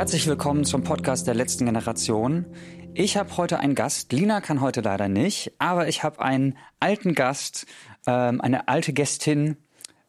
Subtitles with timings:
[0.00, 2.46] Herzlich willkommen zum Podcast der letzten Generation.
[2.94, 4.10] Ich habe heute einen Gast.
[4.14, 7.66] Lina kann heute leider nicht, aber ich habe einen alten Gast,
[8.06, 9.58] ähm, eine alte Gästin,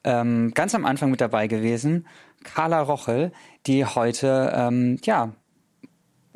[0.05, 2.07] ähm, ganz am Anfang mit dabei gewesen,
[2.45, 3.33] Carla Rochel,
[3.67, 5.33] die heute ähm, ja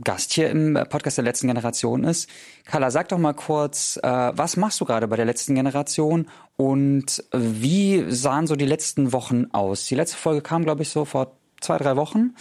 [0.04, 2.30] Gast hier im Podcast der letzten Generation ist.
[2.66, 6.28] Carla, sag doch mal kurz, äh, was machst du gerade bei der letzten Generation
[6.58, 9.86] und wie sahen so die letzten Wochen aus?
[9.86, 12.36] Die letzte Folge kam, glaube ich, so vor zwei, drei Wochen.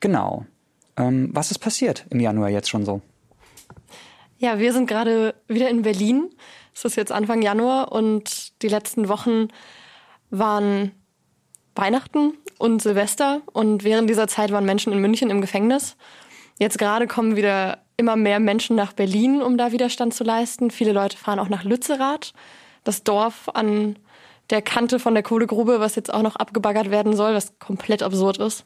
[0.00, 0.46] Genau.
[0.96, 3.00] Ähm, was ist passiert im Januar jetzt schon so?
[4.38, 6.30] Ja, wir sind gerade wieder in Berlin.
[6.74, 9.48] Es ist jetzt Anfang Januar und die letzten Wochen
[10.30, 10.92] waren
[11.74, 15.96] Weihnachten und Silvester und während dieser Zeit waren Menschen in München im Gefängnis.
[16.58, 20.70] Jetzt gerade kommen wieder immer mehr Menschen nach Berlin, um da Widerstand zu leisten.
[20.70, 22.32] Viele Leute fahren auch nach Lützerath,
[22.82, 23.96] das Dorf an
[24.50, 28.38] der Kante von der Kohlegrube, was jetzt auch noch abgebaggert werden soll, was komplett absurd
[28.38, 28.64] ist.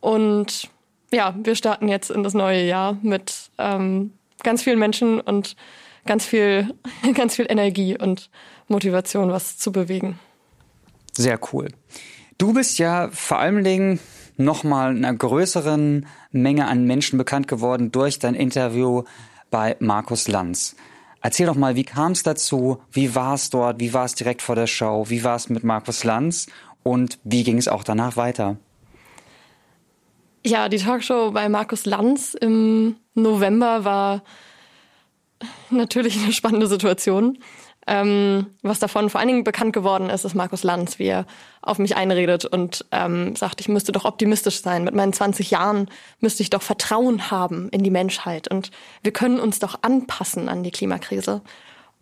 [0.00, 0.70] Und
[1.12, 5.56] ja, wir starten jetzt in das neue Jahr mit ähm, ganz vielen Menschen und
[6.06, 6.74] ganz viel,
[7.14, 8.30] ganz viel Energie und
[8.68, 10.18] Motivation, was zu bewegen.
[11.12, 11.68] Sehr cool.
[12.38, 14.00] Du bist ja vor allen Dingen
[14.36, 19.02] nochmal einer größeren Menge an Menschen bekannt geworden durch dein Interview
[19.50, 20.76] bei Markus Lanz.
[21.22, 22.78] Erzähl doch mal, wie kam es dazu?
[22.90, 23.78] Wie war es dort?
[23.78, 25.04] Wie war es direkt vor der Show?
[25.08, 26.46] Wie war es mit Markus Lanz?
[26.82, 28.56] Und wie ging es auch danach weiter?
[30.44, 34.22] Ja, die Talkshow bei Markus Lanz im November war
[35.70, 37.38] natürlich eine spannende Situation.
[37.86, 41.26] Ähm, was davon vor allen Dingen bekannt geworden ist, ist Markus Lanz, wie er
[41.62, 44.84] auf mich einredet und ähm, sagt, ich müsste doch optimistisch sein.
[44.84, 45.88] Mit meinen 20 Jahren
[46.20, 48.70] müsste ich doch Vertrauen haben in die Menschheit und
[49.02, 51.42] wir können uns doch anpassen an die Klimakrise.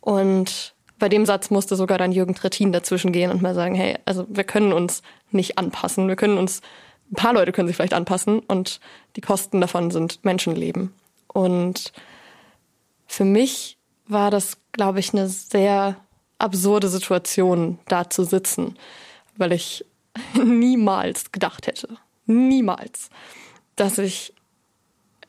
[0.01, 3.97] Und bei dem Satz musste sogar dann Jürgen Trittin dazwischen gehen und mal sagen, hey,
[4.05, 6.09] also wir können uns nicht anpassen.
[6.09, 6.61] Wir können uns,
[7.11, 8.81] ein paar Leute können sich vielleicht anpassen und
[9.17, 10.93] die Kosten davon sind Menschenleben.
[11.29, 11.93] Und
[13.07, 15.97] für mich war das, glaube ich, eine sehr
[16.39, 18.77] absurde Situation, da zu sitzen,
[19.37, 19.85] weil ich
[20.35, 21.89] niemals gedacht hätte,
[22.27, 23.11] niemals,
[23.77, 24.35] dass ich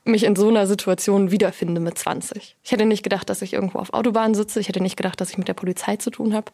[0.06, 2.58] mich in so einer Situation wiederfinde mit 20.
[2.64, 4.60] Ich hätte nicht gedacht, dass ich irgendwo auf Autobahn sitze.
[4.60, 6.52] Ich hätte nicht gedacht, dass ich mit der Polizei zu tun habe.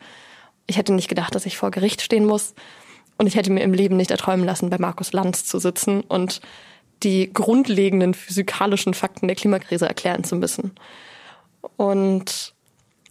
[0.67, 2.53] Ich hätte nicht gedacht, dass ich vor Gericht stehen muss.
[3.17, 6.41] Und ich hätte mir im Leben nicht erträumen lassen, bei Markus Lanz zu sitzen und
[7.03, 10.71] die grundlegenden physikalischen Fakten der Klimakrise erklären zu müssen.
[11.77, 12.53] Und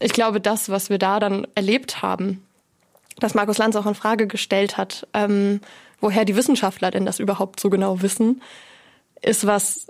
[0.00, 2.44] ich glaube, das, was wir da dann erlebt haben,
[3.18, 5.60] dass Markus Lanz auch in Frage gestellt hat, ähm,
[6.00, 8.42] woher die Wissenschaftler denn das überhaupt so genau wissen,
[9.22, 9.86] ist was,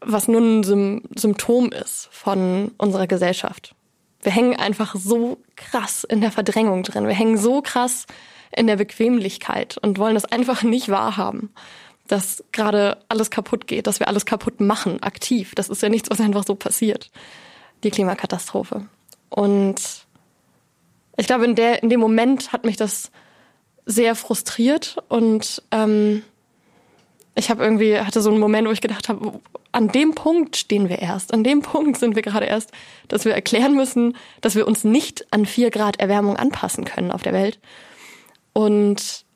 [0.00, 3.74] was nur ein Sym Symptom ist von unserer Gesellschaft.
[4.22, 7.06] Wir hängen einfach so krass in der Verdrängung drin.
[7.06, 8.06] Wir hängen so krass
[8.54, 11.52] in der Bequemlichkeit und wollen das einfach nicht wahrhaben,
[12.06, 15.54] dass gerade alles kaputt geht, dass wir alles kaputt machen, aktiv.
[15.54, 17.10] Das ist ja nichts, was einfach so passiert
[17.84, 18.86] die Klimakatastrophe.
[19.28, 19.80] Und
[21.16, 23.10] ich glaube, in, der, in dem Moment hat mich das
[23.86, 26.22] sehr frustriert und ähm,
[27.34, 29.40] ich habe irgendwie hatte so einen Moment, wo ich gedacht habe,
[29.72, 32.72] an dem Punkt stehen wir erst, an dem Punkt sind wir gerade erst,
[33.08, 37.22] dass wir erklären müssen, dass wir uns nicht an vier Grad Erwärmung anpassen können auf
[37.22, 37.60] der Welt.
[38.56, 39.26] Und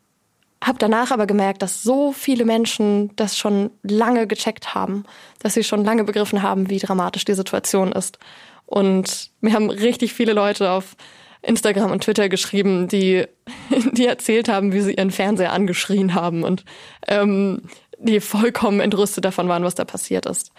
[0.64, 5.04] habe danach aber gemerkt, dass so viele Menschen das schon lange gecheckt haben,
[5.40, 8.18] dass sie schon lange begriffen haben, wie dramatisch die Situation ist.
[8.64, 10.96] Und mir haben richtig viele Leute auf
[11.42, 13.26] Instagram und Twitter geschrieben, die,
[13.92, 16.64] die erzählt haben, wie sie ihren Fernseher angeschrien haben und
[17.06, 17.64] ähm,
[17.98, 20.50] die vollkommen entrüstet davon waren, was da passiert ist.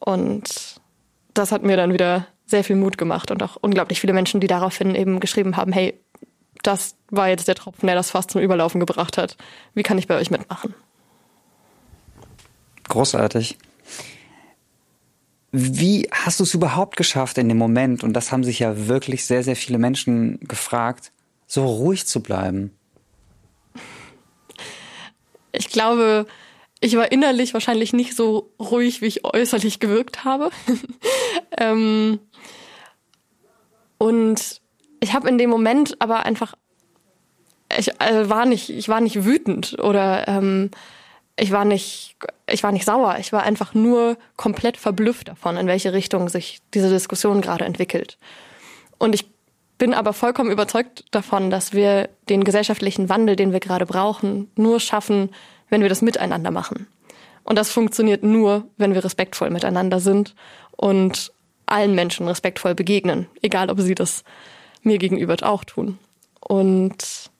[0.00, 0.82] Und
[1.32, 4.46] das hat mir dann wieder sehr viel Mut gemacht und auch unglaublich viele Menschen, die
[4.48, 5.98] daraufhin eben geschrieben haben, hey,
[6.62, 9.36] das war jetzt der Tropfen, der das fast zum Überlaufen gebracht hat.
[9.74, 10.74] Wie kann ich bei euch mitmachen?
[12.88, 13.58] Großartig.
[15.52, 19.24] Wie hast du es überhaupt geschafft in dem Moment, und das haben sich ja wirklich
[19.24, 21.12] sehr, sehr viele Menschen gefragt,
[21.46, 22.76] so ruhig zu bleiben?
[25.52, 26.26] Ich glaube,
[26.80, 30.50] ich war innerlich wahrscheinlich nicht so ruhig, wie ich äußerlich gewirkt habe.
[31.56, 32.18] ähm,
[33.98, 34.60] und
[35.00, 36.54] ich habe in dem Moment aber einfach,
[37.76, 40.70] ich also war nicht, ich war nicht wütend oder ähm,
[41.38, 42.16] ich war nicht,
[42.50, 43.16] ich war nicht sauer.
[43.20, 48.18] Ich war einfach nur komplett verblüfft davon, in welche Richtung sich diese Diskussion gerade entwickelt.
[48.98, 49.26] Und ich
[49.78, 54.80] bin aber vollkommen überzeugt davon, dass wir den gesellschaftlichen Wandel, den wir gerade brauchen, nur
[54.80, 55.30] schaffen,
[55.68, 56.86] wenn wir das miteinander machen.
[57.44, 60.34] Und das funktioniert nur, wenn wir respektvoll miteinander sind
[60.76, 61.32] und
[61.66, 64.24] allen Menschen respektvoll begegnen, egal ob sie das
[64.86, 65.98] mir gegenüber auch tun.
[66.40, 67.30] Und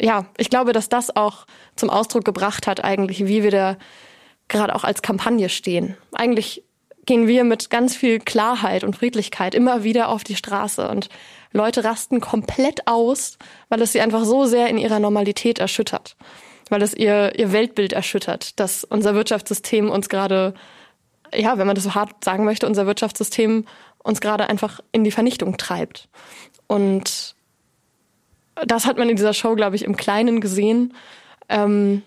[0.00, 3.78] ja, ich glaube, dass das auch zum Ausdruck gebracht hat, eigentlich, wie wir der
[4.48, 5.96] gerade auch als Kampagne stehen.
[6.12, 6.64] Eigentlich
[7.06, 11.08] gehen wir mit ganz viel Klarheit und Friedlichkeit immer wieder auf die Straße und
[11.52, 13.38] Leute rasten komplett aus,
[13.68, 16.16] weil es sie einfach so sehr in ihrer Normalität erschüttert,
[16.70, 20.54] weil es ihr, ihr Weltbild erschüttert, dass unser Wirtschaftssystem uns gerade,
[21.34, 23.66] ja, wenn man das so hart sagen möchte, unser Wirtschaftssystem
[24.02, 26.08] uns gerade einfach in die Vernichtung treibt.
[26.66, 27.34] Und
[28.66, 30.94] das hat man in dieser Show, glaube ich, im Kleinen gesehen.
[31.48, 32.02] Ähm,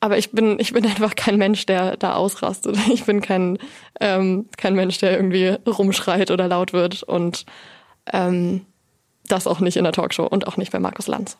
[0.00, 2.76] aber ich bin, ich bin einfach kein Mensch, der da ausrastet.
[2.92, 3.58] Ich bin kein,
[4.00, 7.02] ähm, kein Mensch, der irgendwie rumschreit oder laut wird.
[7.02, 7.44] Und
[8.12, 8.66] ähm,
[9.28, 11.36] das auch nicht in der Talkshow und auch nicht bei Markus Lanz.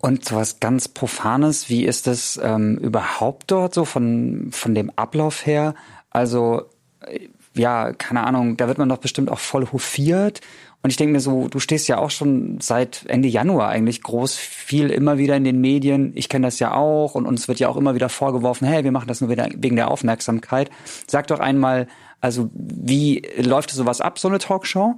[0.00, 4.90] Und so was ganz Profanes, wie ist es ähm, überhaupt dort so von, von dem
[4.94, 5.74] Ablauf her?
[6.10, 6.62] Also,
[7.00, 7.28] äh,
[7.58, 10.40] ja, keine Ahnung, da wird man doch bestimmt auch voll hofiert.
[10.82, 14.36] Und ich denke mir so, du stehst ja auch schon seit Ende Januar eigentlich groß
[14.36, 16.12] viel immer wieder in den Medien.
[16.14, 18.92] Ich kenne das ja auch und uns wird ja auch immer wieder vorgeworfen, hey, wir
[18.92, 20.70] machen das nur wieder wegen der Aufmerksamkeit.
[21.08, 21.88] Sag doch einmal,
[22.20, 24.94] also wie läuft sowas ab, so eine Talkshow?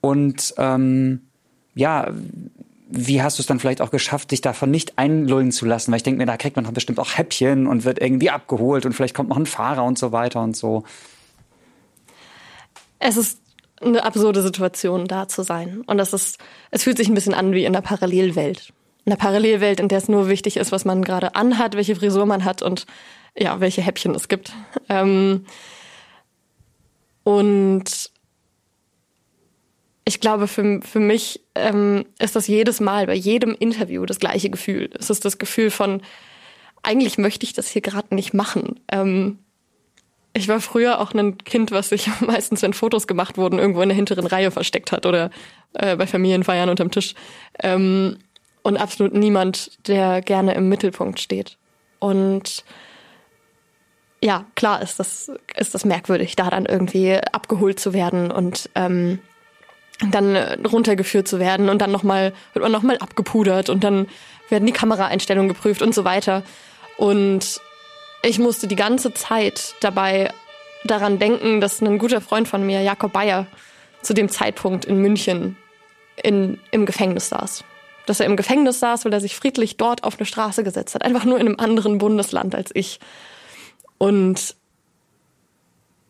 [0.00, 1.20] Und ähm,
[1.74, 2.08] ja,
[2.90, 5.92] wie hast du es dann vielleicht auch geschafft, dich davon nicht einlullen zu lassen?
[5.92, 8.84] Weil ich denke mir, da kriegt man doch bestimmt auch Häppchen und wird irgendwie abgeholt
[8.84, 10.82] und vielleicht kommt noch ein Fahrer und so weiter und so.
[13.00, 13.40] Es ist
[13.80, 15.82] eine absurde Situation, da zu sein.
[15.86, 16.38] Und das ist,
[16.70, 18.72] es fühlt sich ein bisschen an wie in einer Parallelwelt.
[19.04, 22.26] In einer Parallelwelt, in der es nur wichtig ist, was man gerade anhat, welche Frisur
[22.26, 22.86] man hat und
[23.36, 24.52] ja, welche Häppchen es gibt.
[24.88, 25.46] Ähm,
[27.24, 28.10] und
[30.04, 34.50] ich glaube, für, für mich ähm, ist das jedes Mal bei jedem Interview das gleiche
[34.50, 34.90] Gefühl.
[34.98, 36.02] Es ist das Gefühl von,
[36.82, 38.80] eigentlich möchte ich das hier gerade nicht machen.
[38.90, 39.38] Ähm,
[40.32, 43.88] ich war früher auch ein Kind, was sich meistens, wenn Fotos gemacht wurden, irgendwo in
[43.88, 45.30] der hinteren Reihe versteckt hat oder
[45.74, 47.14] äh, bei Familienfeiern unterm Tisch.
[47.62, 48.18] Ähm,
[48.62, 51.56] und absolut niemand, der gerne im Mittelpunkt steht.
[51.98, 52.64] Und
[54.22, 59.18] ja, klar ist das, ist das merkwürdig, da dann irgendwie abgeholt zu werden und ähm,
[60.10, 60.36] dann
[60.66, 64.08] runtergeführt zu werden und dann nochmal, wird man nochmal abgepudert und dann
[64.50, 66.42] werden die Kameraeinstellungen geprüft und so weiter.
[66.96, 67.60] Und
[68.22, 70.32] ich musste die ganze Zeit dabei
[70.84, 73.46] daran denken, dass ein guter Freund von mir, Jakob Bayer,
[74.02, 75.56] zu dem Zeitpunkt in München
[76.22, 77.64] in, im Gefängnis saß.
[78.06, 81.02] Dass er im Gefängnis saß, weil er sich friedlich dort auf eine Straße gesetzt hat.
[81.02, 82.98] Einfach nur in einem anderen Bundesland als ich.
[83.98, 84.56] Und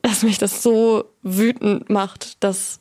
[0.03, 2.81] dass mich das so wütend macht, dass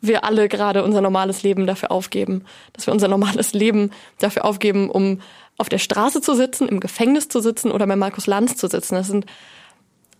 [0.00, 2.44] wir alle gerade unser normales Leben dafür aufgeben.
[2.74, 5.20] Dass wir unser normales Leben dafür aufgeben, um
[5.56, 8.94] auf der Straße zu sitzen, im Gefängnis zu sitzen oder bei Markus Lanz zu sitzen.
[8.94, 9.26] Das sind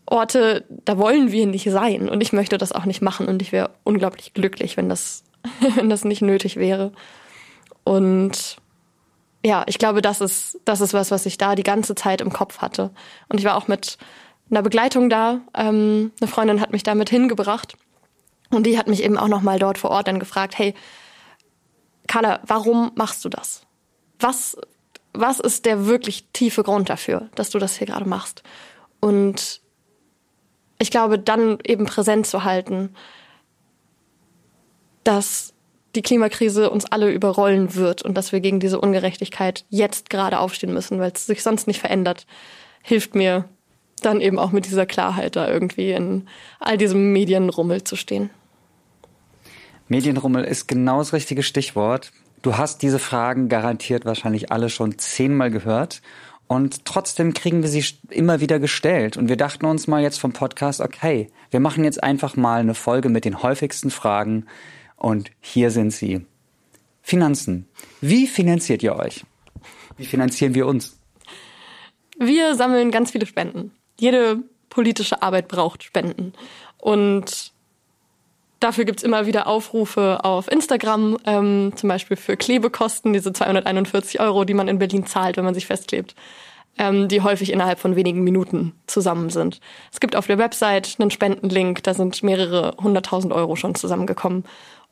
[0.06, 2.08] Orte, da wollen wir nicht sein.
[2.08, 3.26] Und ich möchte das auch nicht machen.
[3.26, 5.24] Und ich wäre unglaublich glücklich, wenn das,
[5.76, 6.92] wenn das nicht nötig wäre.
[7.84, 8.56] Und
[9.44, 12.32] ja, ich glaube, das ist, das ist was, was ich da die ganze Zeit im
[12.32, 12.90] Kopf hatte.
[13.28, 13.98] Und ich war auch mit
[14.50, 15.40] einer Begleitung da.
[15.54, 17.76] Ähm, eine Freundin hat mich damit hingebracht.
[18.50, 20.74] Und die hat mich eben auch nochmal dort vor Ort dann gefragt, hey,
[22.06, 23.62] Carla, warum machst du das?
[24.18, 24.56] Was,
[25.14, 28.42] was ist der wirklich tiefe Grund dafür, dass du das hier gerade machst?
[29.00, 29.62] Und
[30.78, 32.90] ich glaube, dann eben präsent zu halten,
[35.04, 35.54] dass
[35.94, 40.74] die Klimakrise uns alle überrollen wird und dass wir gegen diese Ungerechtigkeit jetzt gerade aufstehen
[40.74, 42.26] müssen, weil es sich sonst nicht verändert,
[42.82, 43.48] hilft mir
[44.02, 48.30] dann eben auch mit dieser Klarheit da irgendwie in all diesem Medienrummel zu stehen.
[49.88, 52.10] Medienrummel ist genau das richtige Stichwort.
[52.44, 56.02] Du hast diese Fragen garantiert wahrscheinlich alle schon zehnmal gehört.
[56.46, 59.16] Und trotzdem kriegen wir sie immer wieder gestellt.
[59.16, 62.74] Und wir dachten uns mal jetzt vom Podcast, okay, wir machen jetzt einfach mal eine
[62.74, 64.44] Folge mit den häufigsten Fragen.
[64.96, 66.26] Und hier sind sie.
[67.00, 67.66] Finanzen.
[68.02, 69.24] Wie finanziert ihr euch?
[69.96, 70.98] Wie finanzieren wir uns?
[72.18, 73.72] Wir sammeln ganz viele Spenden.
[73.98, 76.34] Jede politische Arbeit braucht Spenden.
[76.76, 77.53] Und
[78.64, 84.46] Dafür gibt's immer wieder Aufrufe auf Instagram, ähm, zum Beispiel für Klebekosten, diese 241 Euro,
[84.46, 86.14] die man in Berlin zahlt, wenn man sich festklebt,
[86.78, 89.60] ähm, die häufig innerhalb von wenigen Minuten zusammen sind.
[89.92, 94.44] Es gibt auf der Website einen Spendenlink, da sind mehrere hunderttausend Euro schon zusammengekommen.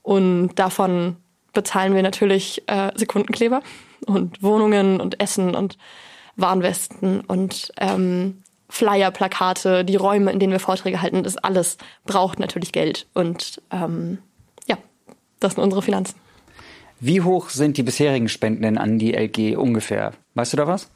[0.02, 1.16] Und davon
[1.54, 3.62] bezahlen wir natürlich äh, Sekundenkleber
[4.04, 5.78] und Wohnungen und Essen und
[6.36, 8.41] Warnwesten und ähm,
[8.72, 11.76] Flyer, Plakate, die Räume, in denen wir Vorträge halten, das alles
[12.06, 13.06] braucht natürlich Geld.
[13.12, 14.16] Und ähm,
[14.66, 14.78] ja,
[15.40, 16.18] das sind unsere Finanzen.
[16.98, 20.12] Wie hoch sind die bisherigen Spenden an die LG ungefähr?
[20.32, 20.88] Weißt du da was?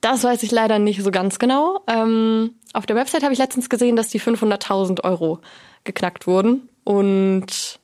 [0.00, 1.84] Das weiß ich leider nicht so ganz genau.
[1.86, 5.38] Ähm, auf der Website habe ich letztens gesehen, dass die 500.000 Euro
[5.84, 7.78] geknackt wurden und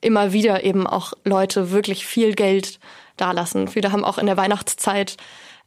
[0.00, 2.78] immer wieder eben auch Leute wirklich viel Geld
[3.16, 3.66] dalassen.
[3.66, 5.16] Viele haben auch in der Weihnachtszeit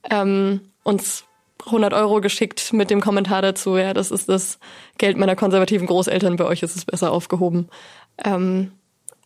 [0.09, 1.24] ähm, uns
[1.65, 4.59] 100 Euro geschickt mit dem Kommentar dazu, ja, das ist das
[4.97, 7.69] Geld meiner konservativen Großeltern, bei euch ist es besser aufgehoben.
[8.23, 8.71] Ähm,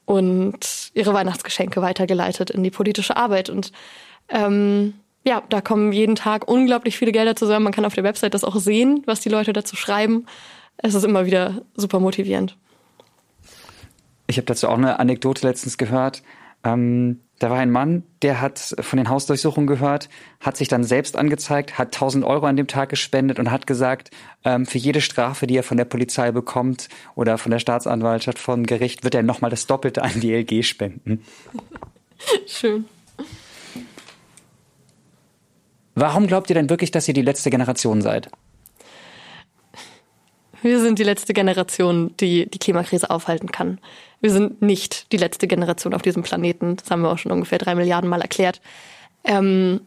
[0.06, 3.50] und ihre Weihnachtsgeschenke weitergeleitet in die politische Arbeit.
[3.50, 3.72] Und
[4.30, 7.66] ähm, ja, da kommen jeden Tag unglaublich viele Gelder zusammen.
[7.66, 10.26] Man kann auf der Website das auch sehen, was die Leute dazu schreiben.
[10.78, 12.58] Es ist immer wieder super motivierend.
[14.26, 16.24] Ich habe dazu auch eine Anekdote letztens gehört.
[16.64, 20.10] Ähm, da war ein Mann, der hat von den Hausdurchsuchungen gehört,
[20.42, 24.12] hat sich dann selbst angezeigt, hat 1000 Euro an dem Tag gespendet und hat gesagt,
[24.44, 28.66] ähm, für jede Strafe, die er von der Polizei bekommt oder von der Staatsanwaltschaft, vom
[28.66, 31.24] Gericht, wird er nochmal das Doppelte an die LG spenden.
[32.46, 32.86] Schön.
[35.96, 38.30] Warum glaubt ihr denn wirklich, dass ihr die letzte Generation seid?
[40.62, 43.80] Wir sind die letzte Generation, die die Klimakrise aufhalten kann.
[44.22, 46.76] Wir sind nicht die letzte Generation auf diesem Planeten.
[46.76, 48.62] Das haben wir auch schon ungefähr drei Milliarden Mal erklärt.
[49.24, 49.82] Ähm,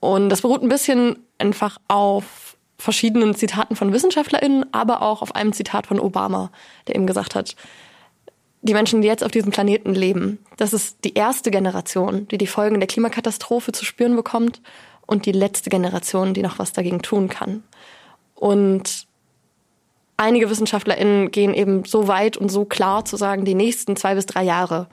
[0.00, 5.52] und das beruht ein bisschen einfach auf verschiedenen Zitaten von WissenschaftlerInnen, aber auch auf einem
[5.52, 6.50] Zitat von Obama,
[6.86, 7.56] der eben gesagt hat,
[8.62, 12.46] die Menschen, die jetzt auf diesem Planeten leben, das ist die erste Generation, die die
[12.46, 14.62] Folgen der Klimakatastrophe zu spüren bekommt
[15.06, 17.62] und die letzte Generation, die noch was dagegen tun kann.
[18.34, 19.06] Und
[20.16, 24.26] einige WissenschaftlerInnen gehen eben so weit und so klar zu sagen, die nächsten zwei bis
[24.26, 24.88] drei Jahre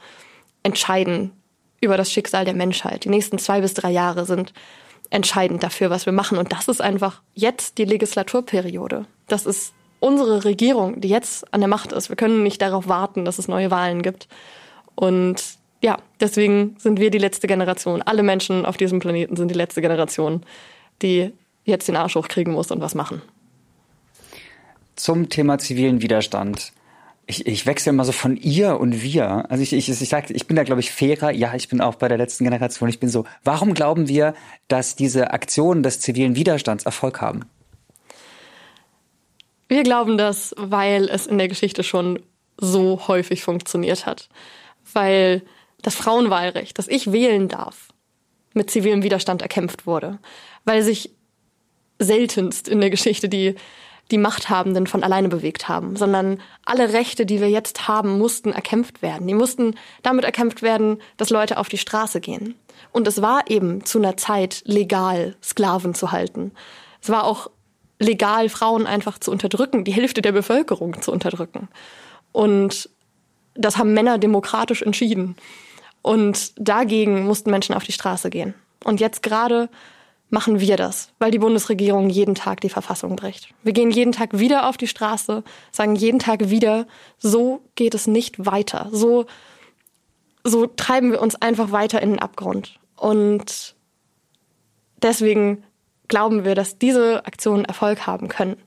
[0.64, 1.32] entscheiden
[1.80, 3.06] über das Schicksal der Menschheit.
[3.06, 4.54] Die nächsten zwei bis drei Jahre sind
[5.10, 6.38] entscheidend dafür, was wir machen.
[6.38, 9.06] Und das ist einfach jetzt die Legislaturperiode.
[9.28, 12.10] Das ist unsere Regierung, die jetzt an der Macht ist.
[12.10, 14.28] Wir können nicht darauf warten, dass es neue Wahlen gibt.
[14.96, 15.44] Und
[15.84, 18.02] ja, deswegen sind wir die letzte Generation.
[18.02, 20.46] Alle Menschen auf diesem Planeten sind die letzte Generation,
[21.02, 21.34] die
[21.66, 23.22] jetzt den Arsch hochkriegen muss und was machen
[24.96, 26.74] zum Thema zivilen Widerstand.
[27.28, 29.50] Ich, ich wechsle immer so von ihr und wir.
[29.50, 31.32] Also ich, ich, ich sage, ich bin da, glaube ich, fairer.
[31.32, 32.90] Ja, ich bin auch bei der letzten Generation.
[32.90, 34.34] Ich bin so, warum glauben wir,
[34.68, 37.46] dass diese Aktionen des zivilen Widerstands Erfolg haben?
[39.68, 42.20] Wir glauben das, weil es in der Geschichte schon
[42.58, 44.28] so häufig funktioniert hat.
[44.92, 45.44] Weil
[45.82, 47.90] das Frauenwahlrecht, das ich wählen darf,
[48.54, 50.20] mit zivilem Widerstand erkämpft wurde.
[50.66, 51.12] Weil sich
[52.00, 53.56] seltenst in der Geschichte die
[54.12, 59.02] die Machthabenden von alleine bewegt haben, sondern alle Rechte, die wir jetzt haben, mussten erkämpft
[59.02, 59.28] werden.
[59.28, 62.56] Die mussten damit erkämpft werden, dass Leute auf die Straße gehen.
[62.92, 66.52] Und es war eben zu einer Zeit legal, Sklaven zu halten.
[67.02, 67.50] Es war auch
[68.00, 71.70] legal, Frauen einfach zu unterdrücken, die Hälfte der Bevölkerung zu unterdrücken.
[72.32, 72.90] Und
[73.54, 75.36] das haben Männer demokratisch entschieden.
[76.02, 78.54] Und dagegen mussten Menschen auf die Straße gehen.
[78.84, 79.70] Und jetzt gerade
[80.32, 83.54] machen wir das, weil die Bundesregierung jeden Tag die Verfassung bricht.
[83.64, 88.08] Wir gehen jeden Tag wieder auf die Straße, sagen jeden Tag wieder, so geht es
[88.08, 88.88] nicht weiter.
[88.92, 89.26] So,
[90.44, 92.80] so treiben wir uns einfach weiter in den Abgrund.
[92.96, 93.76] Und
[95.02, 95.64] deswegen
[96.08, 98.58] glauben wir, dass diese Aktionen Erfolg haben können.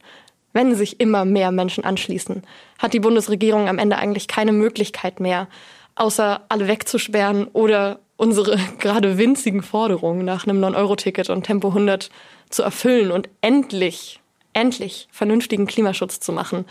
[0.52, 2.42] Wenn sich immer mehr Menschen anschließen,
[2.78, 5.49] hat die Bundesregierung am Ende eigentlich keine Möglichkeit mehr,
[5.94, 12.11] außer alle wegzusperren oder unsere gerade winzigen Forderungen nach einem 9-Euro-Ticket und Tempo 100
[12.50, 14.21] zu erfüllen und endlich,
[14.52, 16.64] endlich vernünftigen Klimaschutz zu machen,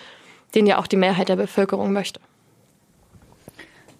[0.55, 2.19] den ja auch die Mehrheit der Bevölkerung möchte.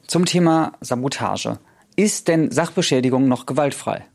[0.07, 1.59] Zum Thema Sabotage.
[1.95, 4.05] Ist denn Sachbeschädigung noch gewaltfrei?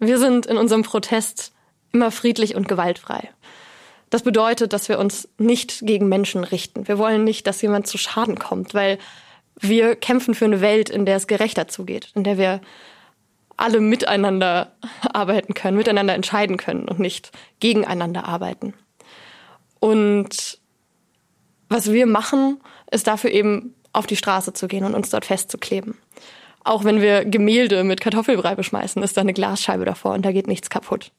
[0.00, 1.52] Wir sind in unserem Protest
[1.92, 3.30] immer friedlich und gewaltfrei.
[4.08, 6.88] Das bedeutet, dass wir uns nicht gegen Menschen richten.
[6.88, 8.98] Wir wollen nicht, dass jemand zu Schaden kommt, weil
[9.60, 12.60] wir kämpfen für eine Welt, in der es gerechter zugeht, in der wir
[13.56, 14.72] alle miteinander
[15.12, 18.74] arbeiten können, miteinander entscheiden können und nicht gegeneinander arbeiten.
[19.80, 20.58] Und
[21.68, 25.98] was wir machen, ist dafür eben auf die Straße zu gehen und uns dort festzukleben.
[26.64, 30.46] Auch wenn wir Gemälde mit Kartoffelbrei beschmeißen, ist da eine Glasscheibe davor und da geht
[30.46, 31.12] nichts kaputt.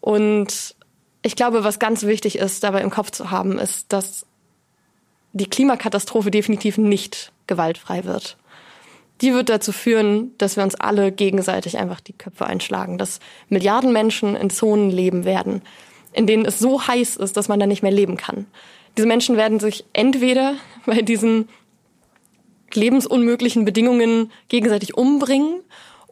[0.00, 0.74] Und
[1.22, 4.26] ich glaube, was ganz wichtig ist, dabei im Kopf zu haben, ist, dass
[5.32, 8.36] die Klimakatastrophe definitiv nicht gewaltfrei wird.
[9.20, 13.92] Die wird dazu führen, dass wir uns alle gegenseitig einfach die Köpfe einschlagen, dass Milliarden
[13.92, 15.62] Menschen in Zonen leben werden,
[16.12, 18.46] in denen es so heiß ist, dass man da nicht mehr leben kann.
[18.96, 20.54] Diese Menschen werden sich entweder
[20.86, 21.48] bei diesen
[22.72, 25.62] lebensunmöglichen Bedingungen gegenseitig umbringen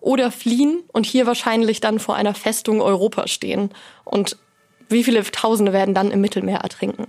[0.01, 3.71] oder fliehen und hier wahrscheinlich dann vor einer Festung Europa stehen.
[4.05, 4.37] Und
[4.89, 7.07] wie viele Tausende werden dann im Mittelmeer ertrinken?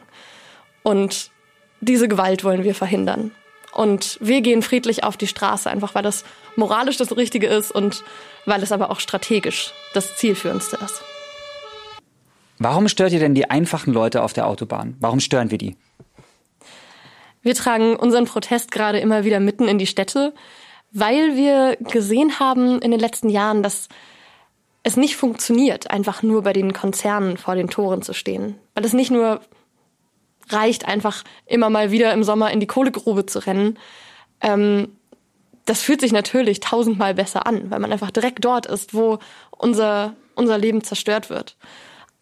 [0.83, 1.31] Und
[1.79, 3.31] diese Gewalt wollen wir verhindern.
[3.77, 8.03] Und wir gehen friedlich auf die Straße, einfach weil das moralisch das Richtige ist und
[8.47, 11.03] weil es aber auch strategisch das Zielführendste ist.
[12.57, 14.95] Warum stört ihr denn die einfachen Leute auf der Autobahn?
[14.99, 15.75] Warum stören wir die?
[17.43, 20.33] Wir tragen unseren Protest gerade immer wieder mitten in die Städte,
[20.91, 23.89] weil wir gesehen haben in den letzten Jahren, dass
[24.81, 28.55] es nicht funktioniert, einfach nur bei den Konzernen vor den Toren zu stehen.
[28.73, 29.39] Weil es nicht nur
[30.49, 33.77] reicht, einfach immer mal wieder im Sommer in die Kohlegrube zu rennen.
[34.41, 34.89] Ähm,
[35.65, 39.19] das fühlt sich natürlich tausendmal besser an, weil man einfach direkt dort ist, wo
[39.51, 41.57] unser, unser Leben zerstört wird.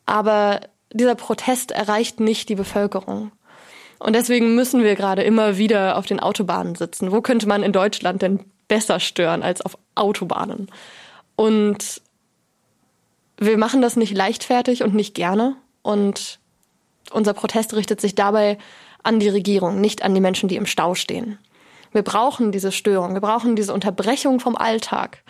[0.06, 3.32] Aber dieser Protest erreicht nicht die Bevölkerung.
[4.00, 7.12] Und deswegen müssen wir gerade immer wieder auf den Autobahnen sitzen.
[7.12, 10.68] Wo könnte man in Deutschland denn besser stören als auf Autobahnen?
[11.36, 12.02] Und
[13.38, 15.56] wir machen das nicht leichtfertig und nicht gerne.
[15.82, 16.40] Und
[17.12, 18.58] unser Protest richtet sich dabei
[19.04, 21.38] an die Regierung, nicht an die Menschen, die im Stau stehen.
[21.92, 25.24] Wir brauchen diese Störung, wir brauchen diese Unterbrechung vom Alltag,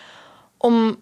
[0.58, 0.98] um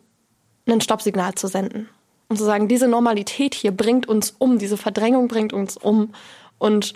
[0.68, 1.90] ein Stoppsignal zu senden.
[2.28, 6.14] Und zu sagen, diese Normalität hier bringt uns um, diese Verdrängung bringt uns um.
[6.58, 6.96] Und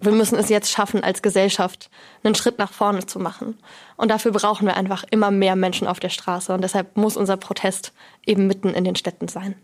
[0.00, 1.90] wir müssen es jetzt schaffen, als Gesellschaft
[2.22, 3.58] einen Schritt nach vorne zu machen.
[3.96, 6.52] Und dafür brauchen wir einfach immer mehr Menschen auf der Straße.
[6.52, 7.92] Und deshalb muss unser Protest
[8.26, 9.54] eben mitten in den Städten sein.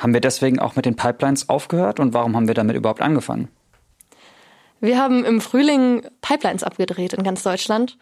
[0.00, 3.48] Haben wir deswegen auch mit den Pipelines aufgehört und warum haben wir damit überhaupt angefangen?
[4.80, 7.98] Wir haben im Frühling Pipelines abgedreht in ganz Deutschland.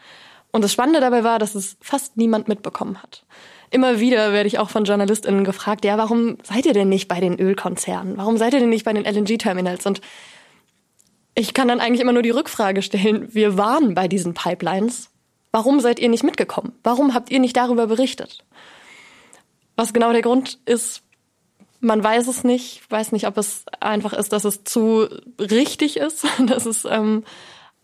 [0.52, 3.26] Und das Spannende dabei war, dass es fast niemand mitbekommen hat.
[3.70, 7.20] Immer wieder werde ich auch von JournalistInnen gefragt, ja, warum seid ihr denn nicht bei
[7.20, 8.16] den Ölkonzernen?
[8.16, 9.84] Warum seid ihr denn nicht bei den LNG-Terminals?
[9.84, 10.00] Und
[11.34, 15.10] ich kann dann eigentlich immer nur die Rückfrage stellen, wir waren bei diesen Pipelines.
[15.50, 16.72] Warum seid ihr nicht mitgekommen?
[16.84, 18.44] Warum habt ihr nicht darüber berichtet?
[19.76, 21.02] Was genau der Grund ist,
[21.80, 22.82] man weiß es nicht.
[22.82, 25.08] Ich weiß nicht, ob es einfach ist, dass es zu
[25.38, 27.24] richtig ist, dass es ähm,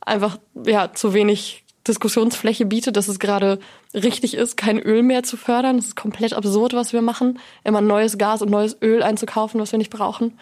[0.00, 3.58] einfach ja zu wenig Diskussionsfläche bietet, dass es gerade
[3.92, 5.76] richtig ist, kein Öl mehr zu fördern.
[5.76, 9.72] Das ist komplett absurd, was wir machen, immer neues Gas und neues Öl einzukaufen, was
[9.72, 10.38] wir nicht brauchen.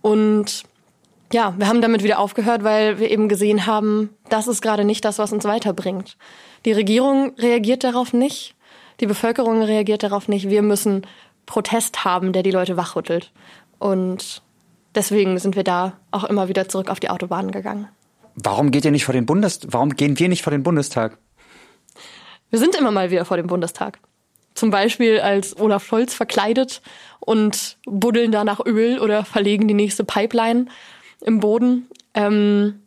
[0.00, 0.64] Und
[1.32, 5.04] ja, wir haben damit wieder aufgehört, weil wir eben gesehen haben, das ist gerade nicht
[5.04, 6.16] das, was uns weiterbringt.
[6.64, 8.54] Die Regierung reagiert darauf nicht,
[9.00, 10.48] die Bevölkerung reagiert darauf nicht.
[10.48, 11.02] Wir müssen
[11.46, 13.32] Protest haben, der die Leute wachrüttelt.
[13.78, 14.42] Und
[14.94, 17.88] deswegen sind wir da auch immer wieder zurück auf die Autobahnen gegangen.
[18.36, 21.18] Warum geht ihr nicht vor den Bundes Warum gehen wir nicht vor den Bundestag?
[22.50, 23.98] Wir sind immer mal wieder vor dem Bundestag.
[24.54, 26.80] Zum Beispiel als Olaf Scholz verkleidet
[27.18, 30.66] und buddeln da nach Öl oder verlegen die nächste Pipeline
[31.20, 31.88] im Boden.
[32.14, 32.80] Ähm,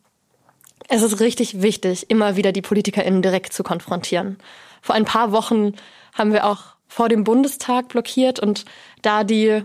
[0.88, 4.38] es ist richtig wichtig, immer wieder die PolitikerInnen direkt zu konfrontieren.
[4.82, 5.74] Vor ein paar Wochen
[6.14, 8.66] haben wir auch vor dem Bundestag blockiert und
[9.04, 9.64] da die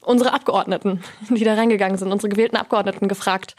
[0.00, 3.56] unsere Abgeordneten, die da reingegangen sind, unsere gewählten Abgeordneten gefragt,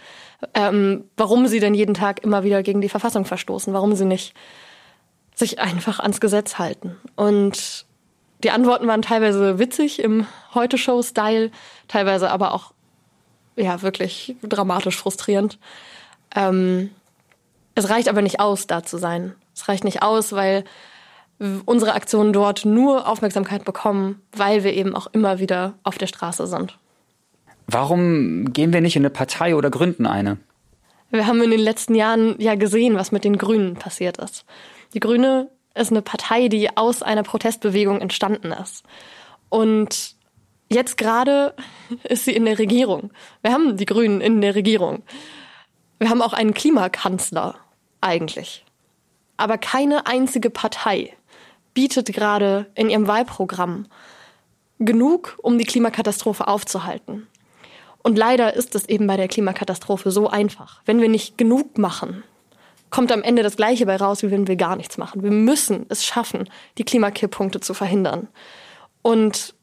[0.56, 4.34] ähm, warum sie denn jeden Tag immer wieder gegen die Verfassung verstoßen, warum sie nicht
[5.36, 6.98] sich einfach ans Gesetz halten.
[7.16, 7.86] Und
[8.44, 11.52] die Antworten waren teilweise witzig im Heute-Show-Style,
[11.88, 12.74] teilweise aber auch
[13.56, 15.60] ja wirklich dramatisch frustrierend.
[16.36, 16.90] Ähm,
[17.76, 19.36] es reicht aber nicht aus, da zu sein.
[19.54, 20.64] Es reicht nicht aus, weil
[21.66, 26.48] unsere Aktionen dort nur Aufmerksamkeit bekommen, weil wir eben auch immer wieder auf der Straße
[26.48, 26.78] sind.
[27.68, 30.38] Warum gehen wir nicht in eine Partei oder gründen eine?
[31.10, 34.46] Wir haben in den letzten Jahren ja gesehen, was mit den Grünen passiert ist.
[34.94, 38.84] Die Grüne ist eine Partei, die aus einer Protestbewegung entstanden ist.
[39.50, 40.18] Und
[40.70, 41.54] Jetzt gerade
[42.04, 43.12] ist sie in der Regierung.
[43.42, 45.04] Wir haben die Grünen in der Regierung.
[46.00, 47.56] Wir haben auch einen Klimakanzler
[48.02, 48.64] eigentlich.
[49.38, 51.14] Aber keine einzige Partei
[51.78, 53.86] bietet gerade in ihrem Wahlprogramm
[54.80, 57.28] genug, um die Klimakatastrophe aufzuhalten.
[58.02, 60.82] Und leider ist es eben bei der Klimakatastrophe so einfach.
[60.86, 62.24] Wenn wir nicht genug machen,
[62.90, 65.22] kommt am Ende das Gleiche bei raus, wie wenn wir gar nichts machen.
[65.22, 68.28] Wir müssen es schaffen, die Klimakipppunkte zu verhindern.
[69.04, 69.54] Und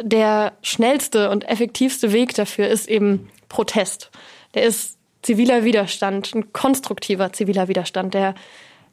[0.00, 4.10] der schnellste und effektivste Weg dafür ist eben Protest.
[4.54, 8.34] Der ist ziviler Widerstand, ein konstruktiver ziviler Widerstand, der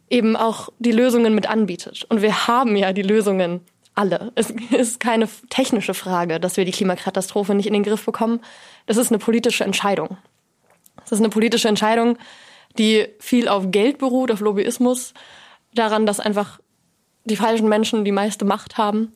[0.09, 2.05] eben auch die Lösungen mit anbietet.
[2.09, 3.61] Und wir haben ja die Lösungen
[3.95, 4.31] alle.
[4.35, 8.41] Es ist keine technische Frage, dass wir die Klimakatastrophe nicht in den Griff bekommen.
[8.85, 10.17] Das ist eine politische Entscheidung.
[10.97, 12.17] Das ist eine politische Entscheidung,
[12.77, 15.13] die viel auf Geld beruht, auf Lobbyismus,
[15.73, 16.59] daran, dass einfach
[17.23, 19.13] die falschen Menschen die meiste Macht haben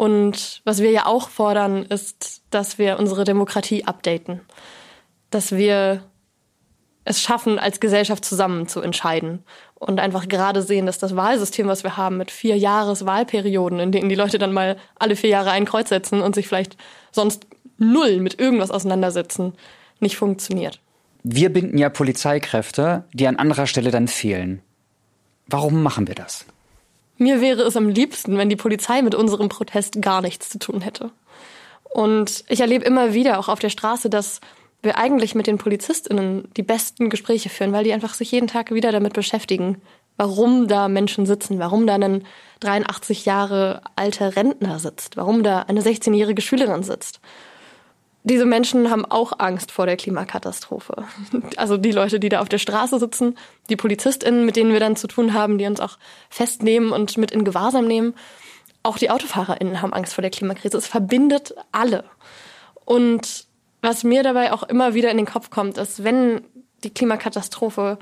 [0.00, 4.40] und was wir ja auch fordern, ist, dass wir unsere Demokratie updaten.
[5.28, 6.04] Dass wir
[7.04, 9.44] es schaffen, als Gesellschaft zusammen zu entscheiden.
[9.74, 13.92] Und einfach gerade sehen, dass das Wahlsystem, was wir haben, mit vier Jahres Wahlperioden, in
[13.92, 16.76] denen die Leute dann mal alle vier Jahre ein Kreuz setzen und sich vielleicht
[17.12, 17.46] sonst
[17.78, 19.54] null mit irgendwas auseinandersetzen,
[20.00, 20.80] nicht funktioniert.
[21.22, 24.62] Wir binden ja Polizeikräfte, die an anderer Stelle dann fehlen.
[25.46, 26.46] Warum machen wir das?
[27.16, 30.80] Mir wäre es am liebsten, wenn die Polizei mit unserem Protest gar nichts zu tun
[30.80, 31.10] hätte.
[31.84, 34.40] Und ich erlebe immer wieder auch auf der Straße, dass
[34.82, 38.72] wir eigentlich mit den PolizistInnen die besten Gespräche führen, weil die einfach sich jeden Tag
[38.72, 39.82] wieder damit beschäftigen,
[40.16, 42.24] warum da Menschen sitzen, warum da ein
[42.60, 47.20] 83 Jahre alter Rentner sitzt, warum da eine 16-jährige Schülerin sitzt.
[48.22, 51.04] Diese Menschen haben auch Angst vor der Klimakatastrophe.
[51.56, 53.36] Also die Leute, die da auf der Straße sitzen,
[53.70, 55.96] die PolizistInnen, mit denen wir dann zu tun haben, die uns auch
[56.28, 58.14] festnehmen und mit in Gewahrsam nehmen.
[58.82, 60.76] Auch die AutofahrerInnen haben Angst vor der Klimakrise.
[60.76, 62.04] Es verbindet alle.
[62.84, 63.46] Und
[63.82, 66.42] was mir dabei auch immer wieder in den Kopf kommt, ist, wenn
[66.84, 67.98] die Klimakatastrophe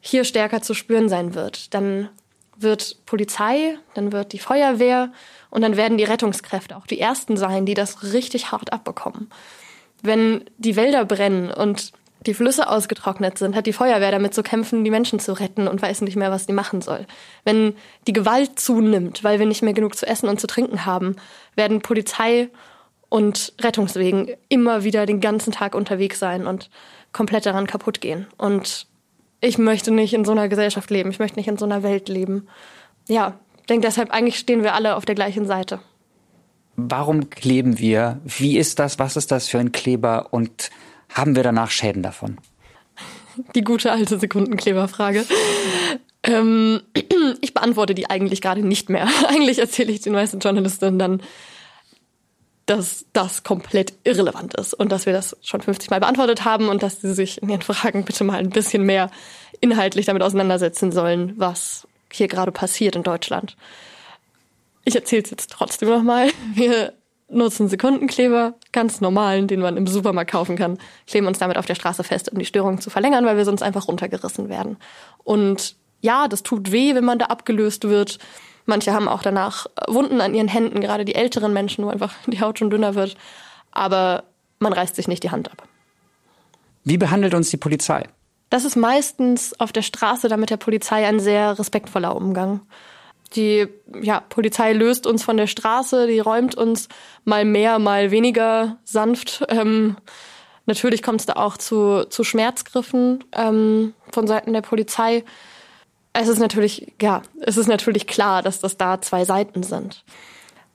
[0.00, 2.08] hier stärker zu spüren sein wird, dann
[2.56, 5.12] wird Polizei, dann wird die Feuerwehr
[5.50, 9.30] und dann werden die Rettungskräfte auch die ersten sein, die das richtig hart abbekommen.
[10.02, 11.92] Wenn die Wälder brennen und
[12.26, 15.82] die Flüsse ausgetrocknet sind, hat die Feuerwehr damit zu kämpfen, die Menschen zu retten und
[15.82, 17.06] weiß nicht mehr, was die machen soll.
[17.44, 17.74] Wenn
[18.06, 21.16] die Gewalt zunimmt, weil wir nicht mehr genug zu essen und zu trinken haben,
[21.54, 22.48] werden Polizei
[23.08, 26.70] und Rettungswegen immer wieder den ganzen Tag unterwegs sein und
[27.12, 28.26] komplett daran kaputt gehen.
[28.36, 28.86] Und
[29.40, 32.08] ich möchte nicht in so einer Gesellschaft leben, ich möchte nicht in so einer Welt
[32.08, 32.48] leben.
[33.08, 33.38] Ja,
[33.68, 35.80] denke deshalb, eigentlich stehen wir alle auf der gleichen Seite.
[36.76, 38.20] Warum kleben wir?
[38.24, 38.98] Wie ist das?
[38.98, 40.28] Was ist das für ein Kleber?
[40.30, 40.70] Und
[41.08, 42.38] haben wir danach Schäden davon?
[43.54, 45.24] Die gute alte Sekundenkleberfrage.
[46.24, 46.80] Ähm,
[47.40, 49.06] ich beantworte die eigentlich gerade nicht mehr.
[49.28, 51.22] Eigentlich erzähle ich den meisten Journalistinnen dann,
[52.66, 56.82] dass das komplett irrelevant ist und dass wir das schon 50 Mal beantwortet haben und
[56.82, 59.10] dass sie sich in ihren Fragen bitte mal ein bisschen mehr
[59.60, 63.56] inhaltlich damit auseinandersetzen sollen, was hier gerade passiert in Deutschland.
[64.84, 66.30] Ich erzähle es jetzt trotzdem nochmal.
[66.54, 66.92] Wir
[67.28, 71.74] nutzen Sekundenkleber, ganz normalen, den man im Supermarkt kaufen kann, kleben uns damit auf der
[71.74, 74.76] Straße fest, um die Störung zu verlängern, weil wir sonst einfach runtergerissen werden.
[75.24, 78.18] Und ja, das tut weh, wenn man da abgelöst wird.
[78.66, 82.40] Manche haben auch danach Wunden an ihren Händen, gerade die älteren Menschen, wo einfach die
[82.40, 83.16] Haut schon dünner wird.
[83.72, 84.24] Aber
[84.58, 85.66] man reißt sich nicht die Hand ab.
[86.84, 88.04] Wie behandelt uns die Polizei?
[88.50, 92.60] Das ist meistens auf der Straße dann mit der Polizei ein sehr respektvoller Umgang.
[93.34, 93.66] Die
[94.00, 96.88] ja, Polizei löst uns von der Straße, die räumt uns
[97.24, 99.44] mal mehr, mal weniger sanft.
[99.48, 99.96] Ähm,
[100.66, 105.24] natürlich kommt es da auch zu, zu Schmerzgriffen ähm, von Seiten der Polizei.
[106.14, 110.04] Es ist natürlich, ja, es ist natürlich klar, dass das da zwei Seiten sind.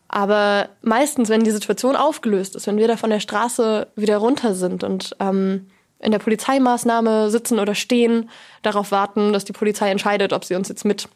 [0.10, 4.54] Aber meistens, wenn die Situation aufgelöst ist, wenn wir da von der Straße wieder runter
[4.54, 5.68] sind und ähm,
[6.00, 8.30] in der Polizeimaßnahme sitzen oder stehen,
[8.64, 11.08] darauf warten, dass die Polizei entscheidet, ob sie uns jetzt mit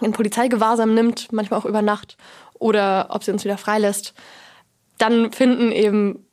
[0.00, 2.16] in Polizeigewahrsam nimmt, manchmal auch über Nacht,
[2.54, 4.14] oder ob sie uns wieder freilässt,
[4.98, 6.24] dann finden eben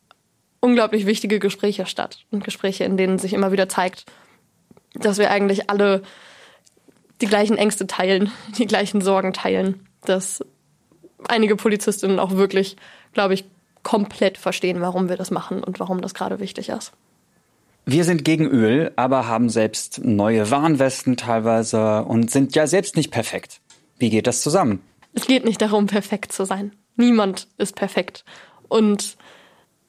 [0.60, 2.26] unglaublich wichtige Gespräche statt.
[2.32, 4.06] Und Gespräche, in denen sich immer wieder zeigt,
[4.94, 6.04] dass wir eigentlich alle
[7.22, 10.44] die gleichen Ängste teilen, die gleichen Sorgen teilen, dass
[11.28, 12.78] einige Polizistinnen auch wirklich,
[13.14, 13.46] glaube ich,
[13.84, 16.92] komplett verstehen, warum wir das machen und warum das gerade wichtig ist.
[17.86, 23.12] Wir sind gegen Öl, aber haben selbst neue Warnwesten teilweise und sind ja selbst nicht
[23.12, 23.62] perfekt.
[23.98, 24.82] Wie geht das zusammen?
[25.14, 26.74] Es geht nicht darum, perfekt zu sein.
[26.98, 28.26] Niemand ist perfekt.
[28.68, 29.16] Und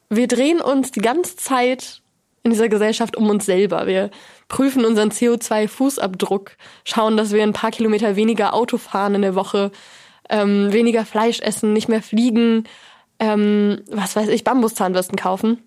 [0.09, 2.01] wir drehen uns die ganze Zeit
[2.49, 3.85] in dieser Gesellschaft um uns selber.
[3.85, 4.09] Wir
[4.47, 6.51] prüfen unseren CO2-Fußabdruck,
[6.83, 9.71] schauen, dass wir ein paar Kilometer weniger Auto fahren in der Woche,
[10.29, 12.67] ähm, weniger Fleisch essen, nicht mehr fliegen,
[13.19, 15.61] ähm, was weiß ich, Bambuszahnbürsten kaufen,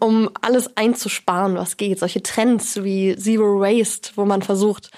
[0.00, 1.98] um alles einzusparen, was geht.
[1.98, 4.90] Solche Trends wie Zero Waste, wo man versucht,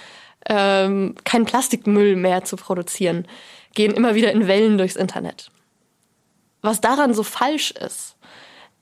[0.49, 3.27] ähm, keinen Plastikmüll mehr zu produzieren,
[3.75, 5.51] gehen immer wieder in Wellen durchs Internet.
[6.63, 8.17] Was daran so falsch ist,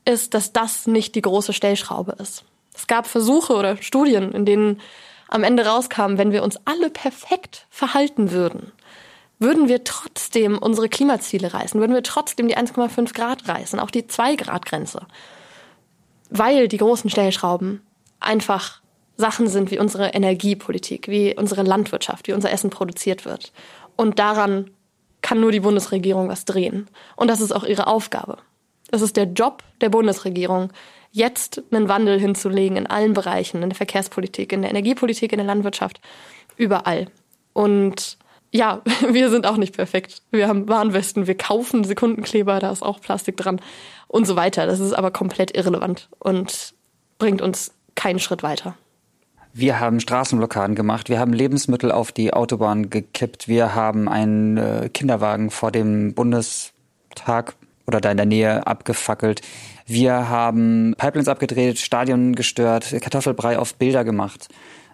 [0.09, 2.45] ist, dass das nicht die große Stellschraube ist.
[2.75, 4.81] Es gab Versuche oder Studien, in denen
[5.29, 8.73] am Ende rauskam, wenn wir uns alle perfekt verhalten würden,
[9.39, 14.07] würden wir trotzdem unsere Klimaziele reißen, würden wir trotzdem die 1,5 Grad reißen, auch die
[14.07, 15.07] 2 Grad Grenze.
[16.31, 17.83] Weil die großen Stellschrauben
[18.21, 18.81] einfach
[19.17, 23.53] Sachen sind wie unsere Energiepolitik, wie unsere Landwirtschaft, wie unser Essen produziert wird.
[23.97, 24.71] Und daran
[25.21, 26.89] kann nur die Bundesregierung was drehen.
[27.17, 28.39] Und das ist auch ihre Aufgabe.
[28.91, 30.73] Es ist der Job der Bundesregierung,
[31.13, 35.47] jetzt einen Wandel hinzulegen in allen Bereichen, in der Verkehrspolitik, in der Energiepolitik, in der
[35.47, 36.01] Landwirtschaft,
[36.57, 37.09] überall.
[37.53, 38.19] Und
[38.51, 40.23] ja, wir sind auch nicht perfekt.
[40.31, 43.61] Wir haben Warnwesten, wir kaufen Sekundenkleber, da ist auch Plastik dran
[44.07, 44.67] und so weiter.
[44.67, 46.75] Das ist aber komplett irrelevant und
[47.19, 48.77] bringt uns keinen Schritt weiter.
[49.53, 54.89] Wir haben Straßenblockaden gemacht, wir haben Lebensmittel auf die Autobahn gekippt, wir haben einen äh,
[54.93, 57.55] Kinderwagen vor dem Bundestag
[57.89, 59.41] oder da in der Nähe abgefackelt.
[59.87, 64.49] Wir haben Pipelines abgedreht, Stadion gestört, Kartoffelbrei auf Bilder gemacht.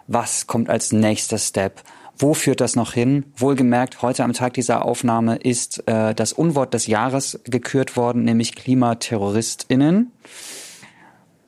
[0.07, 1.81] Was kommt als nächster Step?
[2.17, 3.25] Wo führt das noch hin?
[3.35, 8.55] Wohlgemerkt, heute am Tag dieser Aufnahme ist äh, das Unwort des Jahres gekürt worden, nämlich
[8.55, 10.11] KlimaterroristInnen.